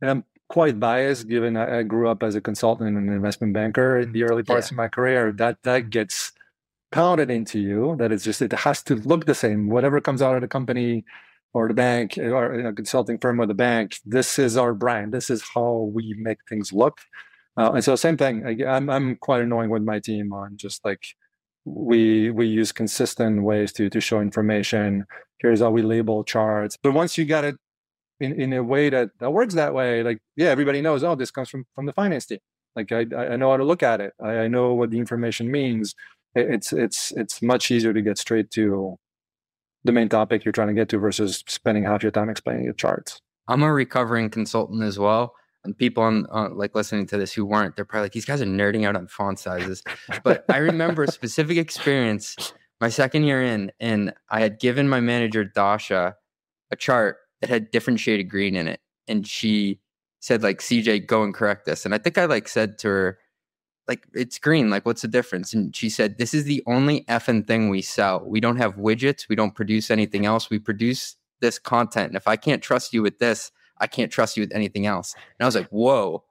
[0.02, 3.98] am quite biased given I, I grew up as a consultant and an investment banker
[3.98, 4.30] in the mm-hmm.
[4.30, 4.74] early parts yeah.
[4.74, 5.32] of my career.
[5.32, 6.32] That that gets
[6.92, 9.68] pounded into you that it's just it has to look the same.
[9.68, 11.04] Whatever comes out of the company
[11.54, 15.12] or the bank or a consulting firm or the bank this is our brand.
[15.12, 16.98] This is how we make things look.
[17.56, 20.84] Uh, and so same thing I, I'm, I'm quite annoying with my team on just
[20.84, 21.04] like
[21.64, 25.04] we we use consistent ways to to show information.
[25.40, 26.78] Here's how we label charts.
[26.82, 27.56] But once you got it
[28.20, 31.30] in, in a way that that works that way like yeah everybody knows oh this
[31.30, 32.38] comes from from the finance team.
[32.74, 33.00] Like i
[33.32, 34.12] i know how to look at it.
[34.22, 35.94] I, I know what the information means
[36.34, 38.98] it's it's it's much easier to get straight to
[39.84, 42.72] the main topic you're trying to get to versus spending half your time explaining the
[42.72, 43.20] charts.
[43.48, 45.34] I'm a recovering consultant as well.
[45.64, 48.42] And people on uh, like listening to this who weren't, they're probably like, these guys
[48.42, 49.82] are nerding out on font sizes.
[50.24, 54.98] But I remember a specific experience my second year in, and I had given my
[54.98, 56.16] manager Dasha
[56.72, 58.80] a chart that had different shade of green in it.
[59.06, 59.78] And she
[60.18, 61.84] said, like, CJ, go and correct this.
[61.84, 63.18] And I think I like said to her,
[63.88, 65.52] like it's green like what's the difference?
[65.52, 68.24] And she said this is the only effing thing we sell.
[68.24, 69.28] We don't have widgets.
[69.28, 70.50] We don't produce anything else.
[70.50, 72.08] We produce this content.
[72.08, 75.14] And if i can't trust you with this i can't trust you with anything else.
[75.14, 76.24] And i was like whoa.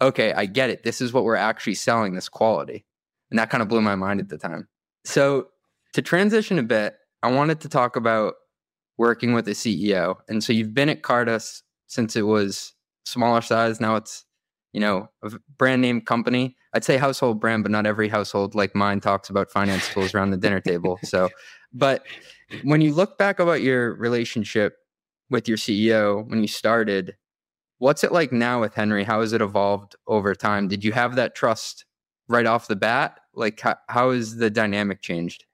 [0.00, 0.82] Okay i get it.
[0.82, 2.84] This is what we're actually selling this quality.
[3.30, 4.68] And that kind of blew my mind at the time.
[5.04, 5.48] So
[5.94, 8.34] to transition a bit i wanted to talk about
[8.98, 12.74] working with a ceo and so you've been at Carta's since it was
[13.08, 13.80] smaller size.
[13.80, 14.24] Now it's
[14.72, 16.56] you know, a brand name company.
[16.74, 20.30] I'd say household brand, but not every household like mine talks about finance tools around
[20.30, 20.98] the dinner table.
[21.04, 21.30] So,
[21.72, 22.04] but
[22.62, 24.76] when you look back about your relationship
[25.30, 27.16] with your CEO when you started,
[27.78, 29.04] what's it like now with Henry?
[29.04, 30.68] How has it evolved over time?
[30.68, 31.84] Did you have that trust
[32.28, 33.20] right off the bat?
[33.34, 35.44] Like, how, how has the dynamic changed?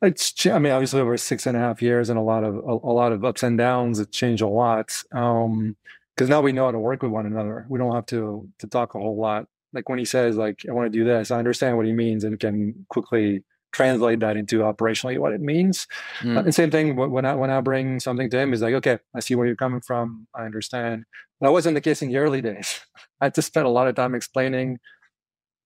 [0.00, 2.58] It's, I mean, obviously over six and a half years and a lot of a,
[2.58, 3.98] a lot of ups and downs.
[3.98, 4.92] It changed a lot.
[5.12, 5.76] Um,
[6.18, 7.64] because now we know how to work with one another.
[7.68, 9.46] We don't have to to talk a whole lot.
[9.72, 12.24] Like when he says like I want to do this, I understand what he means
[12.24, 15.86] and can quickly translate that into operationally what it means.
[16.20, 16.36] Mm.
[16.36, 18.98] Uh, and same thing when I when I bring something to him, he's like, okay,
[19.14, 20.26] I see where you're coming from.
[20.34, 21.04] I understand.
[21.40, 22.80] That wasn't the case in the early days.
[23.20, 24.80] I had to spend a lot of time explaining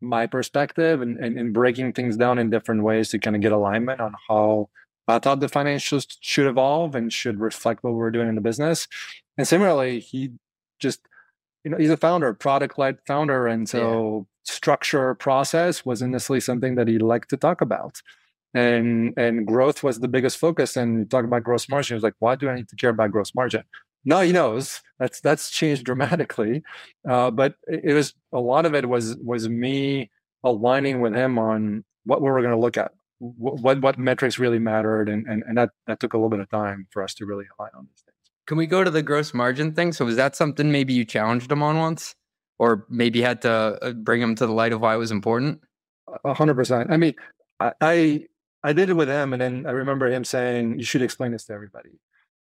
[0.02, 3.52] my perspective and, and, and breaking things down in different ways to kind of get
[3.52, 4.68] alignment on how
[5.08, 8.86] I thought the financials should evolve and should reflect what we're doing in the business.
[9.36, 10.32] And similarly, he
[10.82, 11.00] just
[11.64, 14.52] you know he's a founder product led founder and so yeah.
[14.52, 18.02] structure process wasn't necessarily something that he liked to talk about.
[18.54, 22.16] And and growth was the biggest focus and talk about gross margin he was like
[22.18, 23.64] why do i need to care about gross margin?
[24.04, 24.82] Now he knows.
[24.98, 26.62] That's that's changed dramatically.
[27.08, 30.10] Uh, but it was a lot of it was was me
[30.44, 32.92] aligning with him on what we were going to look at
[33.22, 36.50] what what metrics really mattered and, and and that that took a little bit of
[36.50, 38.11] time for us to really align on these things
[38.46, 39.92] can we go to the gross margin thing?
[39.92, 42.14] So was that something maybe you challenged him on once,
[42.58, 45.60] or maybe had to uh, bring him to the light of why it was important?
[46.24, 46.90] A hundred percent.
[46.90, 47.14] I mean,
[47.60, 48.26] I, I
[48.64, 51.44] I did it with him, and then I remember him saying, "You should explain this
[51.46, 51.90] to everybody."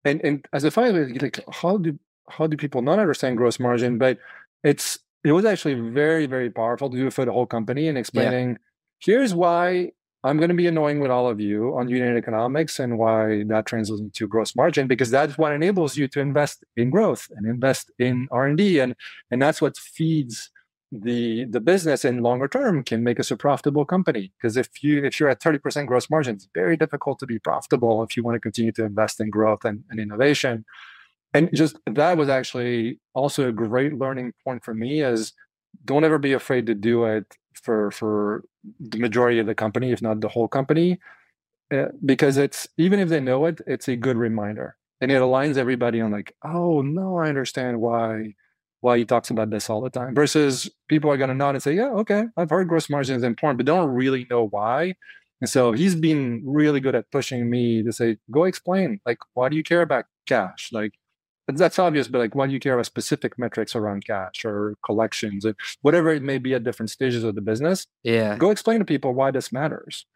[0.04, 3.98] And and as a final, like, how do how do people not understand gross margin?
[3.98, 4.18] But
[4.62, 7.98] it's it was actually very very powerful to do it for the whole company and
[7.98, 8.50] explaining.
[8.50, 8.56] Yeah.
[9.00, 9.92] Here's why
[10.26, 13.66] I'm going to be annoying with all of you on unit economics and why that
[13.66, 17.92] translates into gross margin because that's what enables you to invest in growth and invest
[17.98, 18.96] in R&D and
[19.30, 20.50] and that's what feeds
[20.90, 24.32] the the business in longer term can make us a profitable company.
[24.36, 28.02] Because if you if you're at 30% gross margin it's very difficult to be profitable
[28.02, 30.64] if you want to continue to invest in growth and, and innovation.
[31.34, 35.32] And just that was actually also a great learning point for me is
[35.84, 38.44] don't ever be afraid to do it for for
[38.80, 40.98] the majority of the company, if not the whole company,
[41.72, 45.56] uh, because it's even if they know it, it's a good reminder, and it aligns
[45.56, 48.34] everybody on like, oh no, I understand why
[48.80, 50.14] why he talks about this all the time.
[50.14, 53.58] Versus people are gonna nod and say, yeah, okay, I've heard gross margin is important,
[53.58, 54.94] but don't really know why.
[55.40, 59.48] And so he's been really good at pushing me to say, go explain, like, why
[59.48, 60.70] do you care about cash?
[60.72, 60.94] Like,
[61.48, 65.44] that's obvious, but like, why do you care about specific metrics around cash or collections
[65.44, 67.86] and whatever it may be at different stages of the business?
[68.02, 70.06] Yeah, go explain to people why this matters.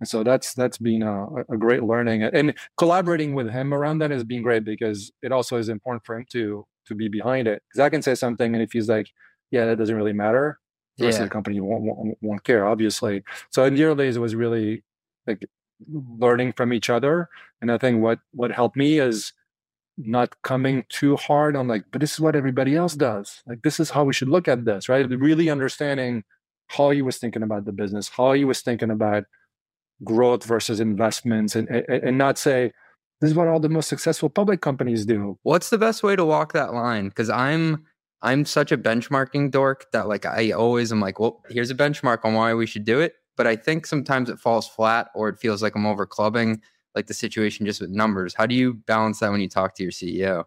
[0.00, 4.10] And so that's that's been a, a great learning, and collaborating with him around that
[4.10, 7.62] has been great because it also is important for him to to be behind it.
[7.68, 9.08] Because I can say something, and if he's like,
[9.50, 10.60] "Yeah, that doesn't really matter,"
[10.98, 13.24] the rest of the company won't, won't, won't care, obviously.
[13.50, 14.84] So in the early days, it was really
[15.26, 15.44] like
[15.90, 17.28] learning from each other,
[17.60, 19.32] and I think what what helped me is
[19.98, 23.42] not coming too hard on like, but this is what everybody else does.
[23.46, 25.08] Like, this is how we should look at this, right?
[25.08, 26.24] Really understanding
[26.68, 29.24] how he was thinking about the business, how he was thinking about
[30.04, 32.72] growth versus investments, and and not say
[33.20, 35.38] this is what all the most successful public companies do.
[35.42, 37.08] What's the best way to walk that line?
[37.08, 37.84] Because I'm
[38.22, 42.24] I'm such a benchmarking dork that like I always am like, well, here's a benchmark
[42.24, 43.14] on why we should do it.
[43.36, 46.60] But I think sometimes it falls flat or it feels like I'm over clubbing
[46.98, 48.34] like the situation just with numbers.
[48.34, 50.44] How do you balance that when you talk to your CEO?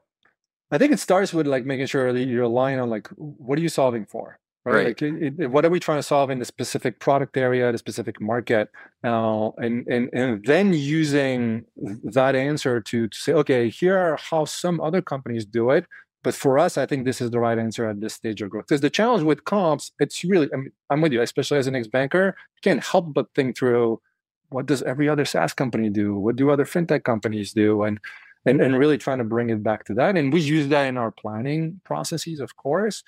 [0.70, 3.62] I think it starts with like making sure that you're aligned on like what are
[3.62, 4.74] you solving for, right?
[4.74, 4.88] right.
[4.88, 7.78] Like it, it, what are we trying to solve in the specific product area, the
[7.78, 8.70] specific market,
[9.04, 11.66] uh, and and and then using
[12.04, 15.86] that answer to, to say, okay, here are how some other companies do it,
[16.24, 18.66] but for us, I think this is the right answer at this stage of growth.
[18.68, 21.76] Because the challenge with comps, it's really, I mean, I'm with you, especially as an
[21.76, 24.00] ex banker, you can't help but think through
[24.52, 26.16] what does every other SaaS company do?
[26.16, 27.84] What do other fintech companies do?
[27.84, 28.00] And
[28.46, 30.18] and, and really trying to bring it back to that.
[30.18, 33.04] And we use that in our planning processes, of course.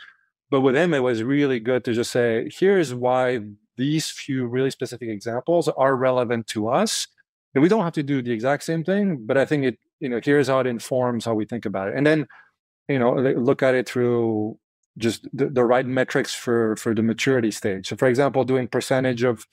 [0.51, 3.39] But with him, it was really good to just say, here's why
[3.75, 7.07] these few really specific examples are relevant to us.
[7.55, 10.09] And we don't have to do the exact same thing, but I think it, you
[10.09, 11.95] know, here's how it informs how we think about it.
[11.95, 12.27] And then,
[12.87, 14.59] you know, look at it through
[14.99, 17.87] just the, the right metrics for for the maturity stage.
[17.87, 19.47] So for example, doing percentage of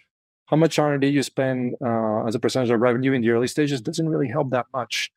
[0.50, 3.80] how much R&D you spend uh, as a percentage of revenue in the early stages
[3.80, 5.12] doesn't really help that much.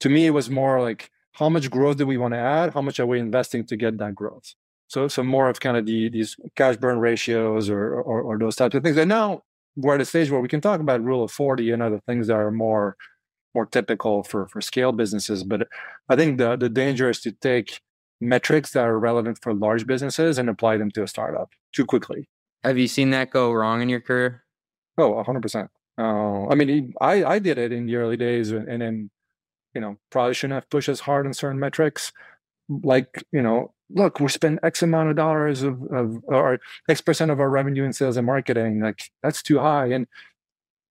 [0.00, 2.72] To me, it was more like how much growth do we want to add?
[2.72, 4.54] How much are we investing to get that growth?
[4.88, 8.56] So, so more of kind of the these cash burn ratios or, or, or those
[8.56, 8.96] types of things.
[8.96, 9.42] And now
[9.76, 12.26] we're at a stage where we can talk about rule of forty and other things
[12.28, 12.96] that are more
[13.54, 15.44] more typical for for scale businesses.
[15.44, 15.68] But
[16.08, 17.80] I think the the danger is to take
[18.20, 22.28] metrics that are relevant for large businesses and apply them to a startup too quickly.
[22.64, 24.44] Have you seen that go wrong in your career?
[25.00, 25.68] Oh, 100%.
[25.98, 29.10] Uh, I mean, I, I did it in the early days and, then,
[29.74, 32.12] you know, probably shouldn't have pushed as hard on certain metrics.
[32.68, 37.30] Like, you know, look, we spend X amount of dollars of, of or X percent
[37.30, 38.80] of our revenue in sales and marketing.
[38.80, 39.86] Like, that's too high.
[39.86, 40.06] And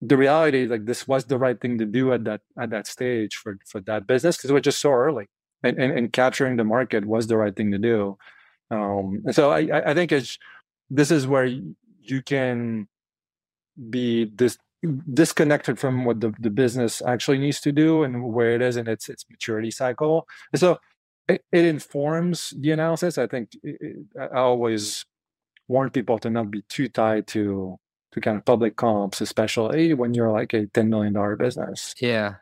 [0.02, 3.36] the reality like this was the right thing to do at that at that stage
[3.36, 5.26] for for that business because it was just so early
[5.62, 8.16] and, and, and capturing the market was the right thing to do
[8.70, 10.38] um and so i i think it's
[10.88, 12.88] this is where you can
[13.88, 14.58] be this
[15.12, 18.88] disconnected from what the, the business actually needs to do and where it is in
[18.88, 20.26] its its maturity cycle.
[20.54, 20.78] So
[21.28, 23.18] it, it informs the analysis.
[23.18, 25.04] I think it, I always
[25.68, 27.76] warn people to not be too tied to
[28.12, 31.94] to kind of public comps, especially when you're like a ten million dollar business.
[32.00, 32.36] Yeah.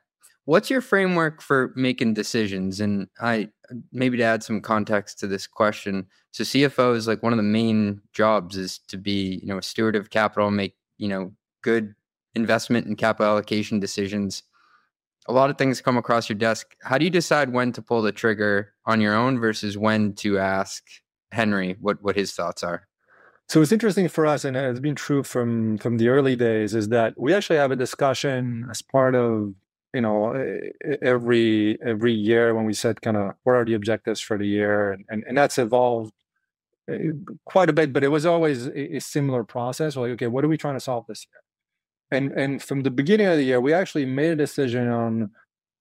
[0.45, 2.81] What's your framework for making decisions?
[2.81, 3.51] And I
[3.93, 6.07] maybe to add some context to this question.
[6.31, 9.63] So CFO is like one of the main jobs is to be, you know, a
[9.63, 11.33] steward of capital, make you know
[11.63, 11.95] good
[12.35, 14.43] investment and capital allocation decisions.
[15.27, 16.75] A lot of things come across your desk.
[16.83, 20.39] How do you decide when to pull the trigger on your own versus when to
[20.39, 20.85] ask
[21.33, 22.87] henry what what his thoughts are?
[23.49, 26.89] So it's interesting for us and it's been true from from the early days is
[26.89, 29.55] that we actually have a discussion as part of
[29.95, 30.37] you know
[31.01, 34.93] every every year when we set kind of what are the objectives for the year
[34.93, 36.13] and, and, and that's evolved
[36.91, 37.13] Uh,
[37.45, 39.97] quite a bit, but it was always a, a similar process.
[39.97, 41.43] Like, okay, what are we trying to solve this year?
[42.11, 45.31] And and from the beginning of the year, we actually made a decision on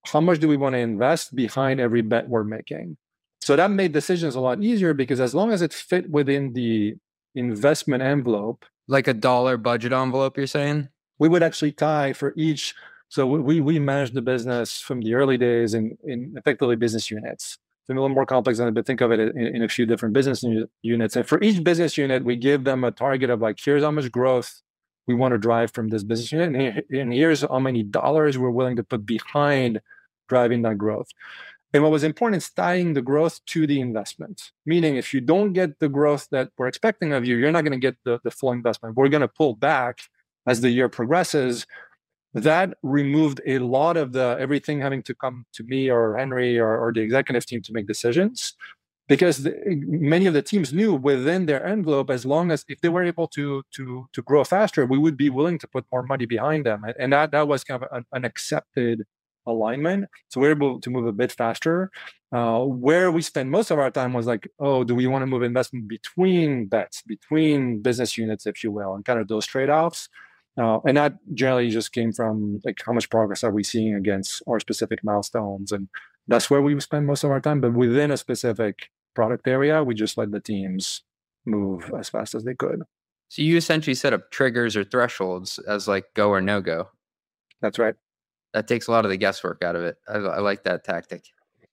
[0.05, 2.97] how much do we want to invest behind every bet we're making.
[3.41, 6.95] So that made decisions a lot easier because as long as it fit within the
[7.35, 10.89] investment envelope, like a dollar budget envelope, you're saying?
[11.19, 12.75] We would actually tie for each.
[13.09, 17.57] So we we manage the business from the early days in, in effectively business units.
[17.89, 20.43] A little more complex than but think of it in, in a few different business
[20.81, 21.15] units.
[21.15, 24.11] And for each business unit, we give them a target of like, here's how much
[24.11, 24.61] growth
[25.07, 28.75] we want to drive from this business unit, and here's how many dollars we're willing
[28.75, 29.79] to put behind
[30.27, 31.07] driving that growth.
[31.73, 34.51] And what was important is tying the growth to the investment.
[34.65, 37.71] Meaning, if you don't get the growth that we're expecting of you, you're not going
[37.71, 38.95] to get the, the full investment.
[38.95, 40.01] We're going to pull back
[40.45, 41.65] as the year progresses.
[42.43, 46.77] That removed a lot of the everything having to come to me or Henry or,
[46.77, 48.53] or the executive team to make decisions.
[49.07, 49.53] Because the,
[49.87, 53.27] many of the teams knew within their envelope, as long as if they were able
[53.29, 56.83] to to to grow faster, we would be willing to put more money behind them,
[56.99, 59.05] and that that was kind of an, an accepted
[59.45, 60.09] alignment.
[60.27, 61.89] So we are able to move a bit faster.
[62.33, 65.27] Uh, where we spend most of our time was like, oh, do we want to
[65.27, 69.69] move investment between bets, between business units, if you will, and kind of those trade
[69.69, 70.09] offs.
[70.57, 74.41] Uh, and that generally just came from like how much progress are we seeing against
[74.47, 75.87] our specific milestones, and
[76.27, 77.61] that's where we spend most of our time.
[77.61, 81.03] But within a specific product area, we just let the teams
[81.45, 82.83] move as fast as they could.
[83.29, 86.89] So you essentially set up triggers or thresholds as like go or no go.
[87.61, 87.95] That's right
[88.53, 89.97] that takes a lot of the guesswork out of it.
[90.07, 91.25] I, I like that tactic.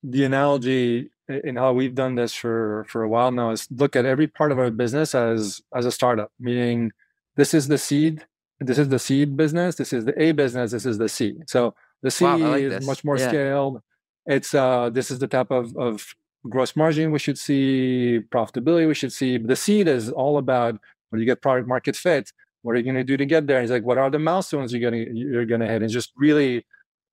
[0.03, 4.05] The analogy in how we've done this for for a while now is look at
[4.05, 6.93] every part of our business as as a startup, meaning
[7.37, 8.27] this is the seed,
[8.61, 11.35] this is the seed business, this is the A business, this is the C.
[11.47, 12.87] So the C wow, like is this.
[12.87, 13.29] much more yeah.
[13.29, 13.83] scaled.
[14.27, 16.07] It's uh this is the type of of
[16.49, 19.39] gross margin we should see, profitability we should see.
[19.39, 20.79] The seed is all about
[21.11, 22.33] when you get product market fit,
[22.63, 23.59] what are you going to do to get there?
[23.59, 25.83] And he's like, what are the milestones you're going to you're going to hit?
[25.83, 26.65] And just really,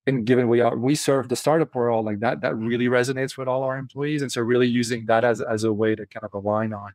[0.07, 3.47] and given we are we serve the startup world like that, that really resonates with
[3.47, 4.21] all our employees.
[4.21, 6.93] And so really using that as as a way to kind of align on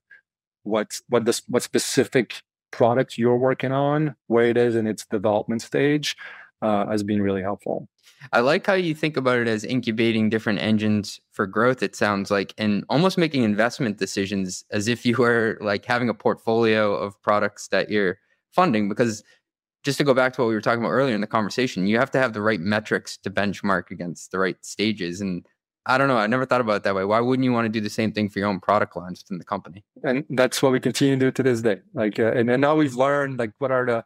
[0.63, 2.43] what what this what specific
[2.77, 6.15] product you're working on, where it is in its development stage,
[6.61, 7.89] uh, has been really helpful.
[8.33, 12.31] I like how you think about it as incubating different engines for growth, it sounds
[12.31, 17.21] like, and almost making investment decisions as if you were like having a portfolio of
[17.23, 18.19] products that you're
[18.53, 19.23] funding because
[19.83, 21.99] just to go back to what we were talking about earlier in the conversation, you
[21.99, 25.21] have to have the right metrics to benchmark against the right stages.
[25.21, 25.47] And
[25.87, 27.05] I don't know, I never thought about it that way.
[27.05, 29.39] Why wouldn't you want to do the same thing for your own product lines within
[29.39, 29.85] the company?
[30.03, 31.81] And that's what we continue to do to this day.
[31.95, 34.05] Like, uh, and, and now we've learned like what are the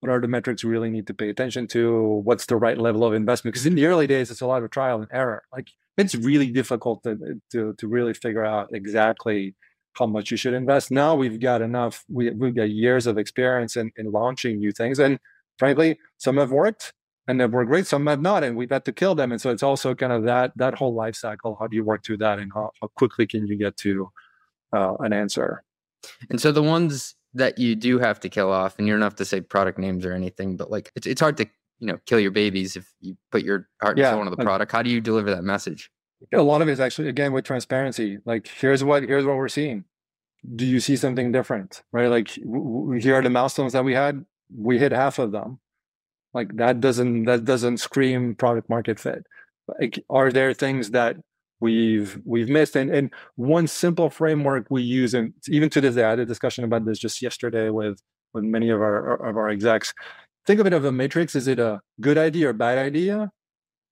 [0.00, 2.20] what are the metrics we really need to pay attention to?
[2.24, 3.54] What's the right level of investment?
[3.54, 5.44] Because in the early days, it's a lot of trial and error.
[5.52, 9.54] Like it's really difficult to to to really figure out exactly
[9.94, 10.90] how much you should invest.
[10.90, 14.98] Now we've got enough, we, we've got years of experience in, in launching new things.
[14.98, 15.18] And
[15.58, 16.92] frankly, some have worked
[17.28, 19.32] and worked great, some have not, and we've had to kill them.
[19.32, 21.56] And so it's also kind of that that whole life cycle.
[21.58, 24.10] How do you work through that and how, how quickly can you get to
[24.74, 25.64] uh, an answer?
[26.30, 29.16] And so the ones that you do have to kill off, and you don't have
[29.16, 31.46] to say product names or anything, but like it's, it's hard to
[31.78, 34.42] you know kill your babies if you put your heart and yeah, soul into the
[34.42, 34.72] product.
[34.72, 35.90] How do you deliver that message?
[36.32, 39.48] a lot of it is actually again with transparency like here's what here's what we're
[39.48, 39.84] seeing
[40.54, 44.24] do you see something different right like w- here are the milestones that we had
[44.56, 45.58] we hit half of them
[46.34, 49.26] like that doesn't that doesn't scream product market fit.
[49.80, 51.16] Like are there things that
[51.60, 52.76] we've we've missed?
[52.76, 56.26] And and one simple framework we use and even to this day i had a
[56.26, 58.00] discussion about this just yesterday with
[58.34, 59.94] with many of our of our execs.
[60.46, 61.36] Think of it as a matrix.
[61.36, 63.30] Is it a good idea or bad idea?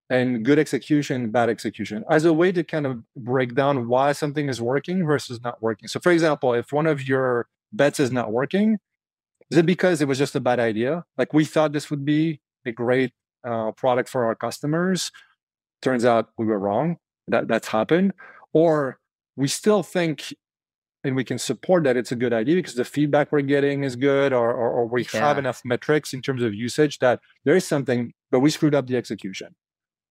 [0.08, 2.04] And good execution, bad execution.
[2.10, 5.86] As a way to kind of break down why something is working versus not working.
[5.86, 8.78] So, for example, if one of your bets is not working,
[9.50, 11.04] is it because it was just a bad idea?
[11.18, 13.12] Like we thought this would be a great
[13.44, 15.10] uh, product for our customers.
[15.82, 16.96] Turns out we were wrong.
[17.28, 18.12] That that's happened,
[18.52, 18.98] or
[19.36, 20.34] we still think
[21.02, 23.96] and we can support that it's a good idea because the feedback we're getting is
[23.96, 25.20] good or, or, or we yeah.
[25.20, 28.86] have enough metrics in terms of usage that there is something but we screwed up
[28.86, 29.54] the execution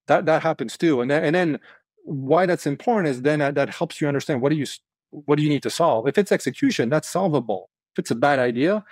[0.08, 1.60] that that happens too and then, and then
[2.04, 4.66] why that's important is then that, that helps you understand what do you
[5.12, 8.40] what do you need to solve if it's execution that's solvable if it's a bad
[8.40, 8.84] idea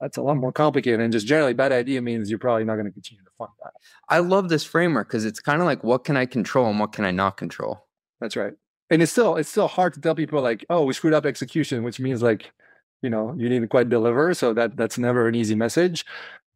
[0.00, 2.86] that's a lot more complicated and just generally bad idea means you're probably not going
[2.86, 3.72] to continue to fund that.
[4.08, 6.92] I love this framework because it's kind of like what can i control and what
[6.92, 7.86] can i not control?
[8.20, 8.52] That's right.
[8.90, 11.82] And it's still it's still hard to tell people like oh we screwed up execution
[11.82, 12.52] which means like
[13.06, 16.04] you know you didn't quite deliver so that that's never an easy message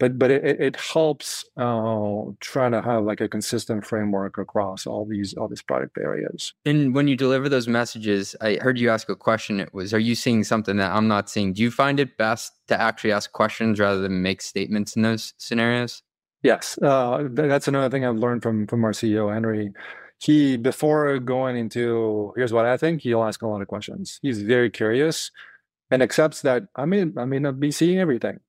[0.01, 5.05] but but it, it helps uh, trying to have like a consistent framework across all
[5.05, 6.55] these all these product areas.
[6.65, 10.01] And when you deliver those messages i heard you ask a question it was are
[10.01, 11.53] you seeing something that i'm not seeing?
[11.53, 15.35] Do you find it best to actually ask questions rather than make statements in those
[15.37, 16.03] scenarios?
[16.43, 19.73] Yes uh, that's another thing i've learned from from our ceo henry.
[20.19, 24.19] He before going into here's what i think he'll ask a lot of questions.
[24.23, 25.31] He's very curious
[25.91, 28.41] and accepts that i may i may not be seeing everything.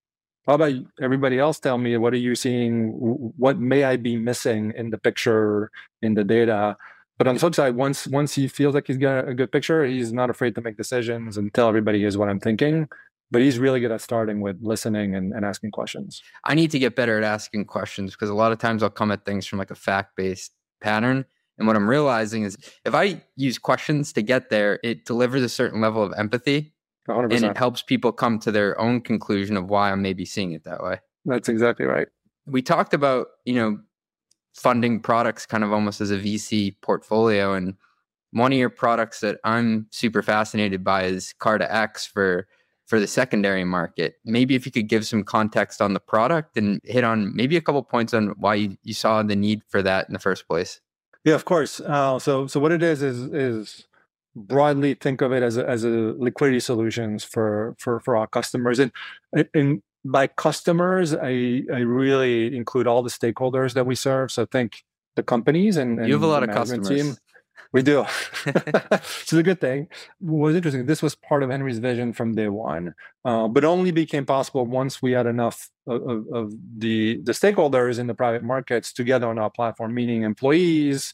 [0.47, 2.89] How about everybody else tell me what are you seeing?
[3.37, 5.71] What may i be missing in the picture
[6.01, 6.77] in the data?
[7.17, 9.85] But on the flip side once once he feels like he's got a good picture
[9.85, 12.87] he's not afraid to make decisions and tell everybody here's what i'm thinking
[13.31, 16.21] but he's really good at starting with listening and, and asking questions.
[16.43, 19.11] I need to get better at asking questions because a lot of times i'll come
[19.11, 21.25] at things from like a fact-based pattern
[21.57, 25.49] and what i'm realizing is if i use questions to get there it delivers a
[25.49, 26.73] certain level of empathy
[27.12, 27.34] 100%.
[27.34, 30.64] and it helps people come to their own conclusion of why I'm maybe seeing it
[30.64, 30.99] that way.
[31.26, 32.07] That's exactly right.
[32.45, 33.80] We talked about, you know,
[34.53, 37.53] funding products kind of almost as a VC portfolio.
[37.53, 37.76] And
[38.32, 42.47] one of your products that I'm super fascinated by is CartaX for
[42.88, 44.16] for the secondary market.
[44.26, 47.62] Maybe if you could give some context on the product and hit on maybe a
[47.62, 50.82] couple points on why you, you saw the need for that in the first place.
[51.24, 51.80] Yeah, of course.
[51.80, 53.86] Uh, so so what it is is is
[54.36, 58.79] broadly think of it as a, as a liquidity solutions for for for our customers.
[58.79, 58.91] And
[59.53, 64.32] and by customers i i really include all the stakeholders that we serve.
[64.32, 64.84] So think
[65.15, 67.15] the companies and, and you have a lot of customers team.
[67.73, 68.05] we do.
[68.91, 69.88] It's a good thing.
[70.19, 73.91] What was interesting this was part of henry's vision from day one uh, but only
[73.91, 78.43] became possible once we had enough of, of, of the the stakeholders in the private
[78.43, 81.13] markets together on our platform meaning employees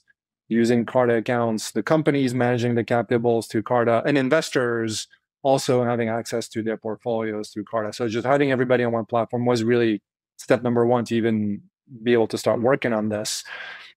[0.49, 5.07] using Carta accounts, the companies managing the cap tables through Carta, and investors
[5.43, 7.93] also having access to their portfolios through Carta.
[7.93, 10.01] So just having everybody on one platform was really
[10.37, 11.61] step number one to even
[12.03, 13.43] be able to start working on this.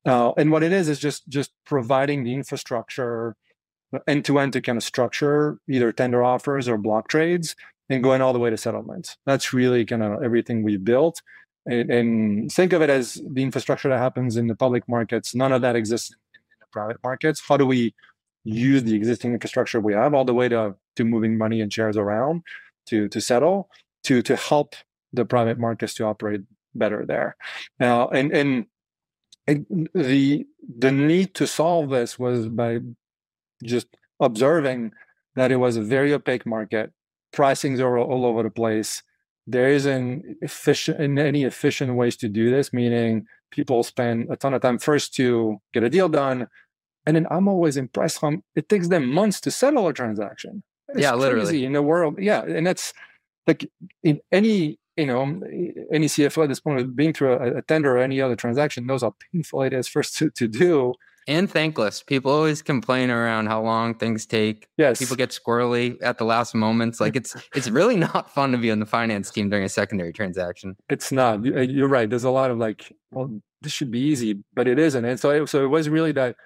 [0.07, 3.37] Uh, and what it is is just just providing the infrastructure
[4.07, 7.57] end to end to kind of structure either tender offers or block trades
[7.89, 9.17] and going all the way to settlements.
[9.27, 11.21] That's really kind of everything we've built.
[11.67, 15.35] And, and, think of it as the infrastructure that happens in the public markets.
[15.35, 16.15] None of that exists
[16.71, 17.43] private markets.
[17.47, 17.95] How do we
[18.45, 21.97] use the existing infrastructure we have all the way to, to moving money and shares
[21.97, 22.43] around
[22.87, 23.69] to, to settle,
[24.05, 24.75] to, to help
[25.13, 26.43] the private markets to operate
[26.75, 27.37] better there.
[27.79, 28.67] Now, and, and,
[29.95, 30.47] the,
[30.79, 32.79] the need to solve this was by
[33.65, 33.89] just
[34.21, 34.93] observing
[35.35, 36.93] that it was a very opaque market.
[37.35, 39.03] Pricings are all over the place.
[39.49, 44.63] There isn't efficient any efficient ways to do this, meaning people spend a ton of
[44.63, 46.49] time first to get a deal done.
[47.07, 50.63] And then I'm always impressed how it takes them months to settle a transaction.
[50.89, 52.17] It's yeah, literally in the world.
[52.19, 52.43] Yeah.
[52.43, 52.93] And that's
[53.47, 53.69] like
[54.03, 55.23] in any, you know,
[55.93, 59.03] any CFO at this point being through a, a tender or any other transaction knows
[59.03, 60.95] how painful it is first to, to do
[61.27, 62.03] and thankless.
[62.03, 64.69] People always complain around how long things take.
[64.77, 64.99] Yes.
[64.99, 67.01] People get squirrely at the last moments.
[67.01, 70.13] Like it's it's really not fun to be on the finance team during a secondary
[70.13, 70.77] transaction.
[70.89, 71.47] It's not.
[71.47, 72.09] Uh, you're right.
[72.09, 75.05] There's a lot of like, well, this should be easy, but it isn't.
[75.05, 76.37] And so it, so it was really that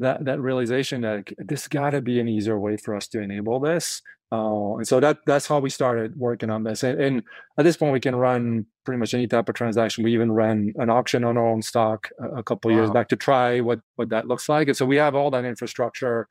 [0.00, 3.60] that that realization that this got to be an easier way for us to enable
[3.60, 4.02] this.
[4.30, 6.82] Uh, and so that that's how we started working on this.
[6.82, 7.22] And, and,
[7.56, 10.02] at this point, we can run pretty much any type of transaction.
[10.02, 12.78] We even ran an auction on our own stock a, a couple wow.
[12.78, 14.68] years back to try what what that looks like.
[14.68, 16.26] And so we have all that infrastructure.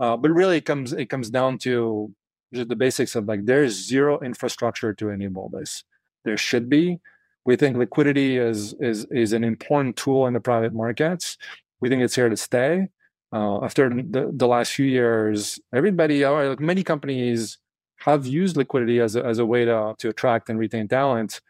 [0.00, 2.12] Uh, but really, it comes it comes down to
[2.52, 5.84] just the basics of like there's zero infrastructure to enable this.
[6.24, 6.98] There should be.
[7.44, 11.38] We think liquidity is is is an important tool in the private markets.
[11.80, 12.88] We think it's here to stay
[13.32, 17.58] uh, after the, the last few years, everybody, like many companies,
[18.00, 21.40] have used liquidity as a, as a way to, to attract and retain talent.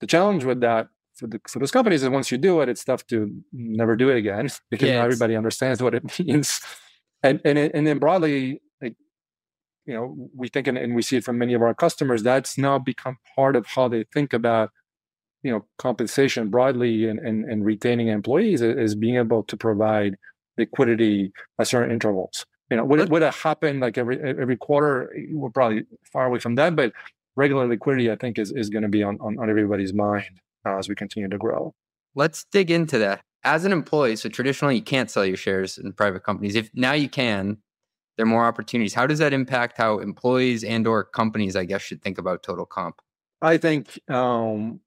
[0.00, 2.84] The challenge with that for, the, for those companies is once you do it, it's
[2.84, 6.60] tough to never do it again because yeah, everybody understands what it means.
[7.22, 8.96] And and and then broadly, like
[9.84, 12.22] you know, we think and, and we see it from many of our customers.
[12.22, 14.70] That's now become part of how they think about
[15.42, 20.16] you know compensation broadly and and, and retaining employees is being able to provide
[20.56, 22.46] liquidity at certain intervals.
[22.70, 25.12] You know, would it would it happen like every every quarter?
[25.30, 26.92] We're probably far away from that, but
[27.42, 30.34] regular liquidity, I think, is is going to be on, on, on everybody's mind
[30.66, 31.62] uh, as we continue to grow.
[32.14, 33.18] Let's dig into that.
[33.42, 36.54] As an employee, so traditionally you can't sell your shares in private companies.
[36.54, 37.42] If now you can,
[38.16, 38.94] there are more opportunities.
[38.94, 42.66] How does that impact how employees and or companies, I guess, should think about total
[42.66, 42.96] comp?
[43.40, 44.80] I think um,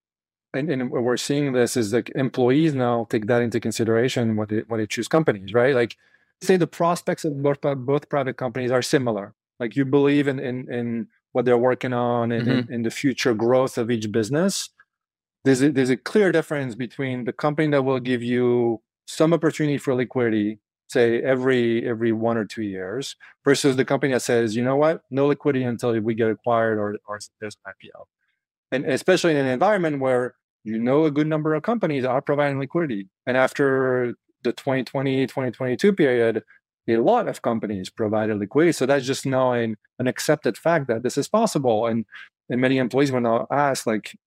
[0.54, 4.62] and, and we're seeing this is like employees now take that into consideration when they
[4.70, 5.74] when they choose companies, right?
[5.82, 5.98] Like
[6.42, 9.34] say the prospects of both both private companies are similar.
[9.60, 12.68] like you believe in in, in what they're working on and Mhm.
[12.70, 14.70] in, in the future growth of each business,
[15.46, 19.78] there's a, there's a clear difference between the company that will give you some opportunity
[19.78, 24.64] for liquidity, say every every one or two years, versus the company that says, you
[24.64, 28.06] know what, no liquidity until we get acquired or or there's an IPO,
[28.72, 32.60] and especially in an environment where you know a good number of companies are providing
[32.60, 36.44] liquidity, and after the 2020 2022 period
[36.88, 41.04] a lot of companies provided liquidity so that's just now an, an accepted fact that
[41.04, 42.06] this is possible and
[42.50, 44.18] and many employees when I ask like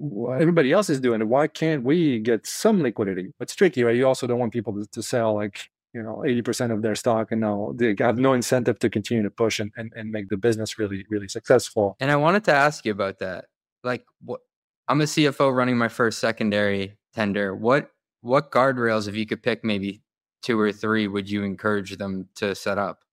[0.00, 4.26] everybody else is doing why can't we get some liquidity it's tricky right you also
[4.26, 7.72] don't want people to, to sell like you know 80% of their stock and now
[7.76, 11.04] they have no incentive to continue to push and, and, and make the business really
[11.08, 13.46] really successful And I wanted to ask you about that.
[13.84, 14.40] Like, what?
[14.88, 17.54] I'm a CFO running my first secondary tender.
[17.54, 17.90] What
[18.22, 20.00] what guardrails, if you could pick maybe
[20.44, 23.04] two or three, would you encourage them to set up?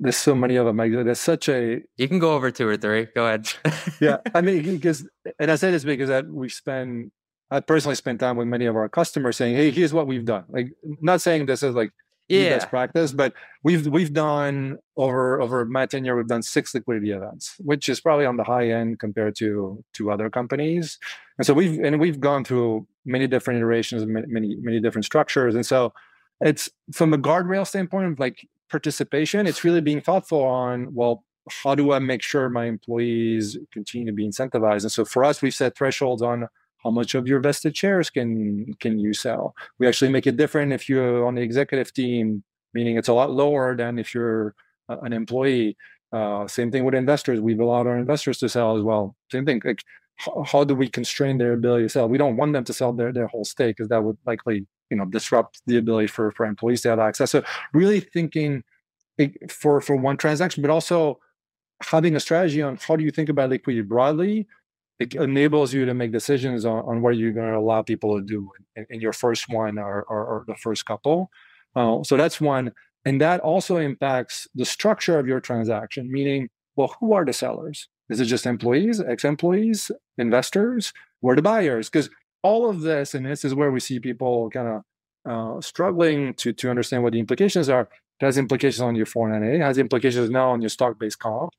[0.00, 2.76] there's so many of them like, there's such a You can go over two or
[2.76, 3.06] three.
[3.14, 3.52] Go ahead.
[4.00, 5.06] yeah i mean because
[5.38, 7.10] and i say this because that we spend
[7.50, 10.44] i personally spend time with many of our customers saying hey here's what we've done
[10.48, 10.68] like
[11.00, 11.90] not saying this is like
[12.28, 12.56] yeah.
[12.56, 17.56] best practice but we've we've done over over my tenure we've done six liquidity events
[17.58, 20.98] which is probably on the high end compared to to other companies
[21.36, 25.66] and so we've and we've gone through many different iterations many, many different structures and
[25.66, 25.92] so
[26.40, 31.74] it's from a guardrail standpoint of like participation it's really being thoughtful on well how
[31.74, 34.82] do i make sure my employees continue to be incentivized?
[34.82, 36.48] And so for us we've set thresholds on
[36.82, 39.54] how much of your vested shares can can you sell.
[39.78, 43.30] We actually make it different if you're on the executive team meaning it's a lot
[43.30, 44.54] lower than if you're
[44.88, 45.76] an employee.
[46.12, 47.40] Uh, same thing with investors.
[47.40, 49.16] We've allowed our investors to sell as well.
[49.30, 49.82] Same thing like
[50.16, 52.08] how, how do we constrain their ability to sell?
[52.08, 55.00] We don't want them to sell their, their whole stake because that would likely you
[55.00, 57.42] know disrupt the ability for, for employees to have access so
[57.72, 58.62] really thinking
[59.18, 61.18] like, for for one transaction but also
[61.82, 64.46] having a strategy on how do you think about liquidity broadly
[65.00, 68.24] it enables you to make decisions on, on what you're going to allow people to
[68.24, 71.30] do in, in your first one or, or, or the first couple.
[71.74, 72.72] Uh, so that's one.
[73.04, 77.88] And that also impacts the structure of your transaction, meaning, well, who are the sellers?
[78.08, 80.92] Is it just employees, ex employees, investors?
[81.20, 81.90] Who are the buyers?
[81.90, 82.08] Because
[82.44, 84.82] all of this, and this is where we see people kind of
[85.28, 87.88] uh, struggling to, to understand what the implications are.
[88.20, 91.50] It has implications on your 409A, has implications now on your stock based comp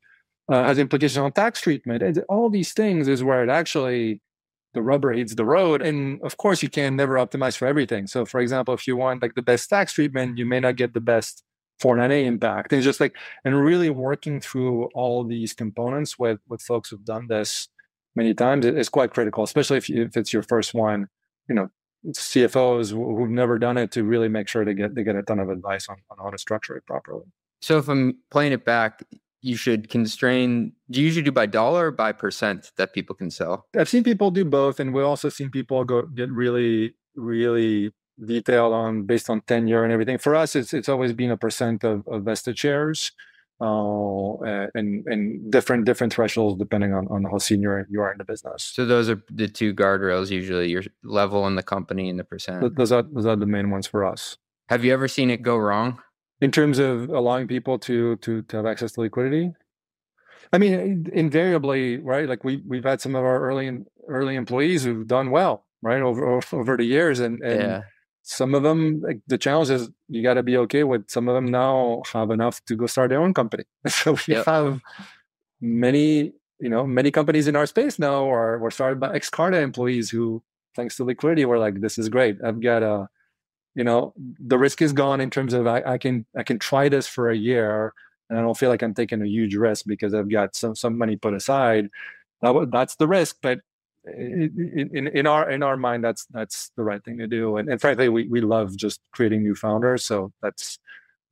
[0.48, 2.02] uh, has implications on tax treatment.
[2.02, 4.20] And all these things is where it actually
[4.74, 5.82] the rubber hits the road.
[5.82, 8.06] And of course, you can never optimize for everything.
[8.06, 10.92] So, for example, if you want like the best tax treatment, you may not get
[10.92, 11.42] the best
[11.82, 12.72] 409A impact.
[12.72, 17.26] And just like and really working through all these components with with folks who've done
[17.28, 17.68] this
[18.16, 21.08] many times it's quite critical, especially if you, if it's your first one.
[21.48, 21.70] You know,
[22.08, 25.38] CFOs who've never done it to really make sure they get they get a ton
[25.38, 27.26] of advice on, on how to structure it properly.
[27.60, 29.02] So if I'm playing it back,
[29.42, 30.72] you should constrain.
[30.90, 33.66] Do you usually do by dollar or by percent that people can sell?
[33.76, 37.92] I've seen people do both, and we've also seen people go get really, really
[38.24, 40.18] detailed on based on tenure and everything.
[40.18, 43.12] For us, it's it's always been a percent of, of vested shares,
[43.60, 48.24] uh, and and different different thresholds depending on, on how senior you are in the
[48.24, 48.64] business.
[48.64, 52.76] So those are the two guardrails usually your level in the company and the percent.
[52.76, 54.36] Those are those are the main ones for us.
[54.68, 56.00] Have you ever seen it go wrong?
[56.40, 59.52] in terms of allowing people to to to have access to liquidity
[60.52, 63.78] i mean invariably right like we we've had some of our early
[64.08, 67.80] early employees who've done well right over over the years and and yeah.
[68.28, 71.34] Some of them like the challenge is you got to be okay with some of
[71.36, 73.64] them now have enough to go start their own company.
[73.88, 74.46] So we Yep.
[74.46, 74.80] have
[75.60, 80.10] many you know many companies in our space now are were started by ex-carta employees
[80.10, 80.42] who
[80.74, 82.38] thanks to liquidity were like this is great.
[82.44, 83.08] I've got a
[83.76, 86.88] you know the risk is gone in terms of I, I can i can try
[86.88, 87.92] this for a year
[88.28, 90.98] and i don't feel like i'm taking a huge risk because i've got some some
[90.98, 91.90] money put aside.
[92.42, 93.60] That, that's the risk but
[94.06, 97.56] in, in, in our in our mind that's that's the right thing to do.
[97.56, 100.04] And, and frankly we, we love just creating new founders.
[100.04, 100.78] So that's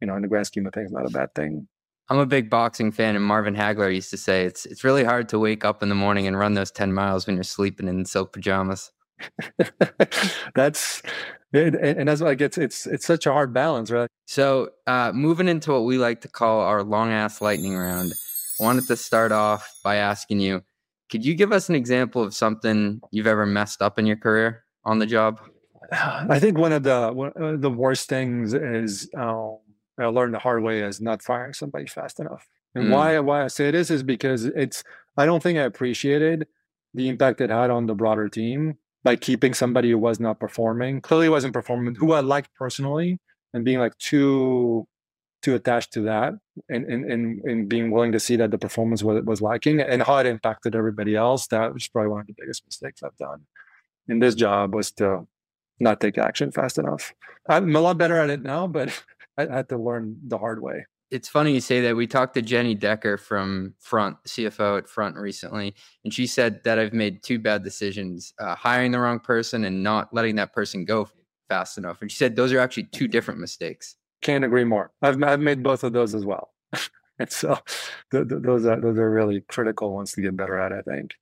[0.00, 1.68] you know in the grand scheme of things not a bad thing.
[2.10, 5.28] I'm a big boxing fan, and Marvin Hagler used to say it's it's really hard
[5.30, 8.04] to wake up in the morning and run those ten miles when you're sleeping in
[8.04, 8.92] silk pajamas.
[10.54, 11.02] that's
[11.54, 14.08] and, and that's like it's it's it's such a hard balance right?
[14.26, 18.12] So, uh, moving into what we like to call our long ass lightning round,
[18.60, 20.62] I wanted to start off by asking you
[21.14, 24.64] could you give us an example of something you've ever messed up in your career
[24.84, 25.38] on the job?
[25.92, 29.58] I think one of the one of the worst things is um,
[29.96, 32.48] I learned the hard way is not firing somebody fast enough.
[32.74, 32.90] And Mm.
[32.90, 34.82] why why I say this is because it's
[35.16, 36.48] I don't think I appreciated
[36.94, 41.00] the impact it had on the broader team by keeping somebody who was not performing,
[41.00, 43.20] clearly wasn't performing, who I liked personally,
[43.52, 44.88] and being like too
[45.44, 46.32] too attached to that
[46.70, 50.02] and, and, and, and being willing to see that the performance was, was lacking and
[50.02, 51.46] how it impacted everybody else.
[51.48, 53.42] That was probably one of the biggest mistakes I've done
[54.08, 55.26] in this job was to
[55.80, 57.12] not take action fast enough.
[57.46, 59.02] I'm a lot better at it now, but
[59.38, 60.86] I had to learn the hard way.
[61.10, 61.94] It's funny you say that.
[61.94, 65.74] We talked to Jenny Decker from Front, CFO at Front recently,
[66.04, 69.82] and she said that I've made two bad decisions uh, hiring the wrong person and
[69.82, 71.08] not letting that person go
[71.48, 72.00] fast enough.
[72.00, 73.96] And she said those are actually two different mistakes.
[74.24, 74.90] Can't agree more.
[75.02, 76.50] I've, I've made both of those as well.
[77.18, 77.58] and so
[78.10, 81.12] th- th- those, are, those are really critical ones to get better at, I think.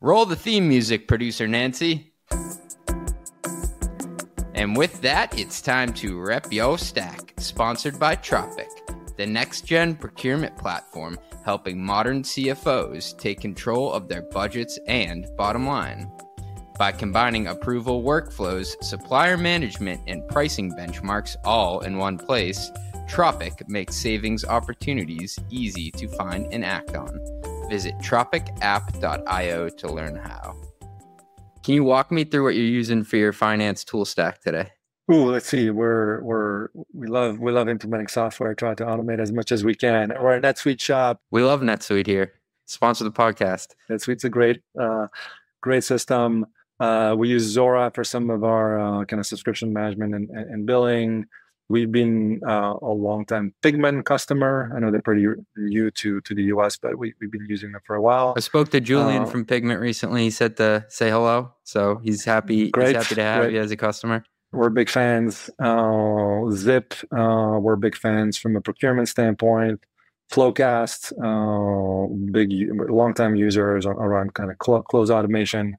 [0.00, 2.14] Roll the theme music, producer Nancy.
[4.54, 8.70] And with that, it's time to rep yo stack, sponsored by Tropic,
[9.18, 15.66] the next gen procurement platform helping modern CFOs take control of their budgets and bottom
[15.66, 16.10] line.
[16.80, 22.70] By combining approval workflows, supplier management, and pricing benchmarks all in one place,
[23.06, 27.20] Tropic makes savings opportunities easy to find and act on.
[27.68, 30.56] Visit tropicapp.io to learn how.
[31.62, 34.70] Can you walk me through what you're using for your finance tool stack today?
[35.12, 35.68] Ooh, let's see.
[35.68, 38.54] We're we're we love we love implementing software.
[38.54, 40.14] Try to automate as much as we can.
[40.18, 41.20] We're a NetSuite shop.
[41.30, 42.32] We love NetSuite here.
[42.64, 43.74] Sponsor the podcast.
[43.90, 45.08] NetSuite's a great uh,
[45.60, 46.46] great system.
[46.80, 50.50] Uh, we use Zuora for some of our uh, kind of subscription management and, and,
[50.50, 51.26] and billing.
[51.68, 54.72] We've been uh, a long time Pigment customer.
[54.74, 55.26] I know they're pretty
[55.56, 58.34] new to to the US, but we, we've been using them for a while.
[58.36, 60.24] I spoke to Julian uh, from Pigment recently.
[60.24, 62.70] He said to say hello, so he's happy.
[62.70, 63.54] Great, he's happy to have great.
[63.54, 64.24] you as a customer.
[64.52, 65.48] We're big fans.
[65.60, 69.80] Uh, Zip, uh, we're big fans from a procurement standpoint.
[70.32, 72.52] FloQast, uh, big
[72.90, 75.76] long time users around kind of cl- close automation.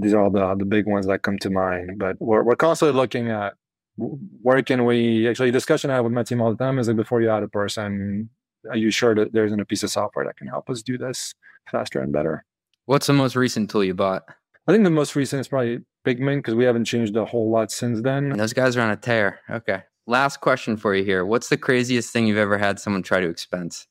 [0.00, 1.98] These are the the big ones that come to mind.
[1.98, 3.54] But we're we're constantly looking at
[3.96, 6.96] where can we actually discussion I have with my team all the time is like
[6.96, 8.28] before you add a person,
[8.68, 10.98] are you sure that there isn't a piece of software that can help us do
[10.98, 11.34] this
[11.70, 12.44] faster and better?
[12.86, 14.24] What's the most recent tool you bought?
[14.66, 17.70] I think the most recent is probably Pigment because we haven't changed a whole lot
[17.70, 18.30] since then.
[18.30, 19.40] And those guys are on a tear.
[19.48, 19.82] Okay.
[20.06, 21.24] Last question for you here.
[21.24, 23.86] What's the craziest thing you've ever had someone try to expense?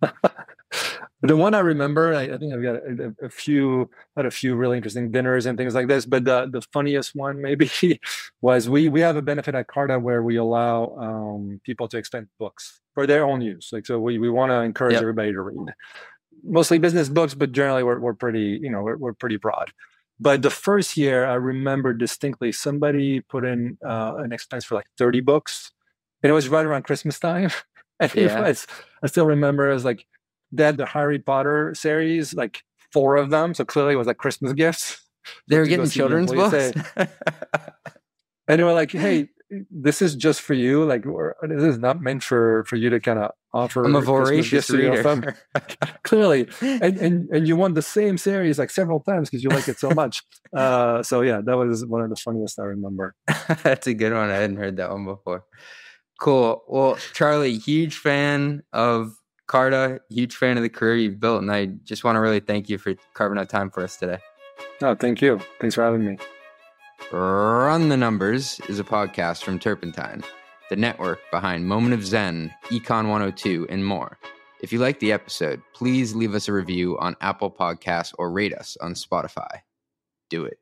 [1.22, 4.54] the one I remember, I, I think I've got a, a, few, had a few
[4.54, 6.04] really interesting dinners and things like this.
[6.04, 7.70] But the, the funniest one maybe
[8.42, 12.28] was we we have a benefit at Carta where we allow um, people to expense
[12.38, 13.70] books for their own use.
[13.72, 15.02] Like so, we we want to encourage yep.
[15.02, 15.74] everybody to read,
[16.44, 19.72] mostly business books, but generally we're we're pretty you know we're, we're pretty broad.
[20.20, 24.86] But the first year, I remember distinctly somebody put in uh, an expense for like
[24.98, 25.72] thirty books,
[26.22, 27.50] and it was right around Christmas time.
[28.00, 28.48] and yeah.
[28.48, 28.66] was,
[29.02, 30.06] I still remember it was like
[30.56, 33.54] they the Harry Potter series, like four of them.
[33.54, 35.02] So clearly it was like Christmas gifts.
[35.48, 36.72] They were getting children's books.
[36.96, 37.08] and
[38.46, 39.28] they were like, hey,
[39.70, 40.84] this is just for you.
[40.84, 41.04] Like,
[41.42, 43.84] this is not meant for for you to kind of offer.
[43.84, 45.34] I'm a voracious reader.
[46.02, 49.68] Clearly, and, and and you want the same series like several times because you like
[49.68, 50.22] it so much.
[50.54, 53.14] Uh, so yeah, that was one of the funniest I remember.
[53.62, 54.30] That's a good one.
[54.30, 55.44] I hadn't heard that one before.
[56.20, 56.62] Cool.
[56.66, 59.14] Well, Charly, huge fan of
[59.46, 62.68] Carta, huge fan of the career you've built, and I just want to really thank
[62.68, 64.18] you for carving out time for us today.
[64.82, 65.40] Oh, thank you.
[65.60, 66.18] Thanks for having me.
[67.12, 70.24] Run the Numbers is a podcast from Turpentine,
[70.70, 74.18] the network behind Moment of Zen, Econ 102, and more.
[74.60, 78.54] If you like the episode, please leave us a review on Apple Podcasts or rate
[78.54, 79.60] us on Spotify.
[80.30, 80.58] Do it.